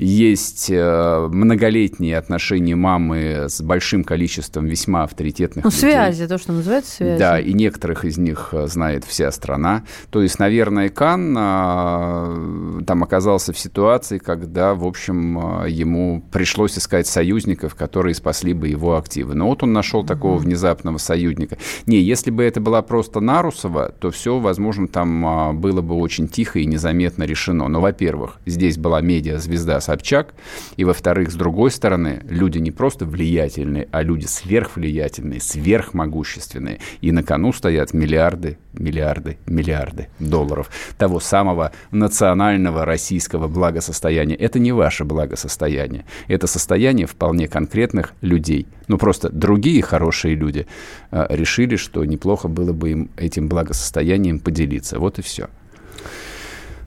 есть 0.00 0.70
э, 0.70 1.28
многолетние 1.30 2.16
отношения 2.16 2.76
мамы 2.76 3.46
с 3.48 3.60
большим 3.60 4.04
количеством 4.04 4.66
весьма 4.66 5.02
авторитетных 5.02 5.64
ну, 5.64 5.70
людей. 5.70 5.92
связи, 5.92 6.26
то, 6.26 6.38
что 6.38 6.52
называется 6.52 6.92
связи. 6.92 7.18
Да, 7.18 7.40
и 7.40 7.52
некоторых 7.52 8.04
из 8.04 8.16
них 8.18 8.50
э, 8.52 8.66
знает 8.68 9.04
вся 9.04 9.30
страна. 9.32 9.84
То 10.10 10.22
есть, 10.22 10.38
наверное, 10.38 10.88
Кан 10.88 11.34
а, 11.36 12.82
там 12.86 13.02
оказался 13.02 13.52
в 13.52 13.58
ситуации, 13.58 14.18
когда, 14.18 14.74
в 14.74 14.84
общем, 14.84 15.62
э, 15.64 15.70
ему 15.70 16.22
пришлось 16.30 16.78
искать 16.78 17.06
союзников, 17.06 17.74
которые 17.74 18.14
спасли 18.14 18.52
бы 18.52 18.68
его 18.68 18.96
активы. 18.96 19.34
Но 19.34 19.48
вот 19.48 19.62
он 19.62 19.72
нашел 19.72 20.04
такого 20.04 20.38
mm-hmm. 20.38 20.42
внезапного 20.42 20.98
союзника. 20.98 21.58
Не, 21.86 22.00
если 22.00 22.30
бы 22.30 22.44
это 22.44 22.60
была 22.60 22.82
просто 22.82 23.20
Нарусова, 23.20 23.92
то 23.98 24.10
все, 24.10 24.38
возможно, 24.38 24.86
там 24.86 25.26
а, 25.26 25.52
было 25.52 25.82
бы 25.82 25.96
очень 25.96 26.28
тихо 26.28 26.60
и 26.60 26.66
незаметно 26.66 27.24
решено. 27.24 27.68
Но, 27.68 27.80
во-первых, 27.80 28.38
здесь 28.46 28.78
была 28.78 29.00
медиа-звезда 29.00 29.80
Собчак. 29.88 30.34
И, 30.76 30.84
во-вторых, 30.84 31.30
с 31.30 31.34
другой 31.34 31.70
стороны, 31.70 32.20
люди 32.28 32.58
не 32.58 32.70
просто 32.70 33.06
влиятельные, 33.06 33.88
а 33.90 34.02
люди 34.02 34.26
сверхвлиятельные, 34.26 35.40
сверхмогущественные. 35.40 36.80
И 37.00 37.10
на 37.10 37.22
кону 37.22 37.54
стоят 37.54 37.94
миллиарды, 37.94 38.58
миллиарды, 38.74 39.38
миллиарды 39.46 40.08
долларов 40.18 40.70
того 40.98 41.20
самого 41.20 41.72
национального 41.90 42.84
российского 42.84 43.48
благосостояния. 43.48 44.34
Это 44.34 44.58
не 44.58 44.72
ваше 44.72 45.06
благосостояние. 45.06 46.04
Это 46.26 46.46
состояние 46.46 47.06
вполне 47.06 47.48
конкретных 47.48 48.12
людей. 48.20 48.66
Ну, 48.88 48.98
просто 48.98 49.30
другие 49.30 49.80
хорошие 49.80 50.34
люди 50.34 50.66
э, 51.10 51.26
решили, 51.30 51.76
что 51.76 52.04
неплохо 52.04 52.48
было 52.48 52.74
бы 52.74 52.90
им 52.90 53.10
этим 53.16 53.48
благосостоянием 53.48 54.38
поделиться. 54.38 54.98
Вот 54.98 55.18
и 55.18 55.22
все. 55.22 55.48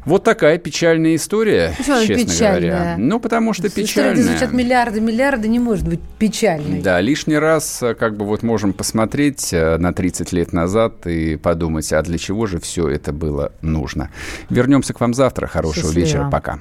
Вот 0.06 0.24
такая 0.24 0.58
печальная 0.58 1.16
история, 1.16 1.74
Почему 1.78 2.06
честно 2.06 2.26
печальная? 2.34 2.72
говоря. 2.72 2.96
Ну, 2.98 3.20
потому 3.20 3.54
что 3.54 3.68
История, 3.68 3.86
печальная. 3.86 4.14
История, 4.16 4.30
звучат 4.38 4.52
миллиарды, 4.54 5.00
миллиарды, 5.00 5.48
не 5.48 5.60
может 5.60 5.88
быть 5.88 6.00
печальной. 6.18 6.82
Да, 6.82 7.00
лишний 7.02 7.38
раз 7.38 7.84
э, 7.84 7.94
как 7.94 8.18
бы 8.18 8.26
вот 8.26 8.42
можем 8.42 8.74
посмотреть 8.74 9.54
э, 9.54 9.78
на 9.78 9.94
30 9.94 10.32
лет 10.32 10.54
назад 10.54 11.06
и 11.06 11.36
подумать, 11.36 11.94
а 11.94 12.02
для 12.02 12.18
чего 12.18 12.48
же 12.48 12.60
все 12.60 12.90
это 12.90 13.12
было 13.14 13.52
нужно. 13.62 14.10
Вернемся 14.50 14.94
к 14.94 15.00
вам 15.00 15.14
завтра. 15.14 15.46
Хорошего 15.46 15.86
Счастливо. 15.88 16.06
вечера. 16.06 16.30
Пока. 16.32 16.58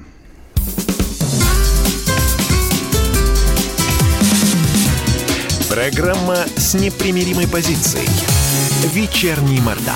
Программа 5.69 6.35
с 6.57 6.73
непримиримой 6.73 7.47
позицией. 7.47 8.07
Вечерний 8.93 9.61
Мордан. 9.61 9.95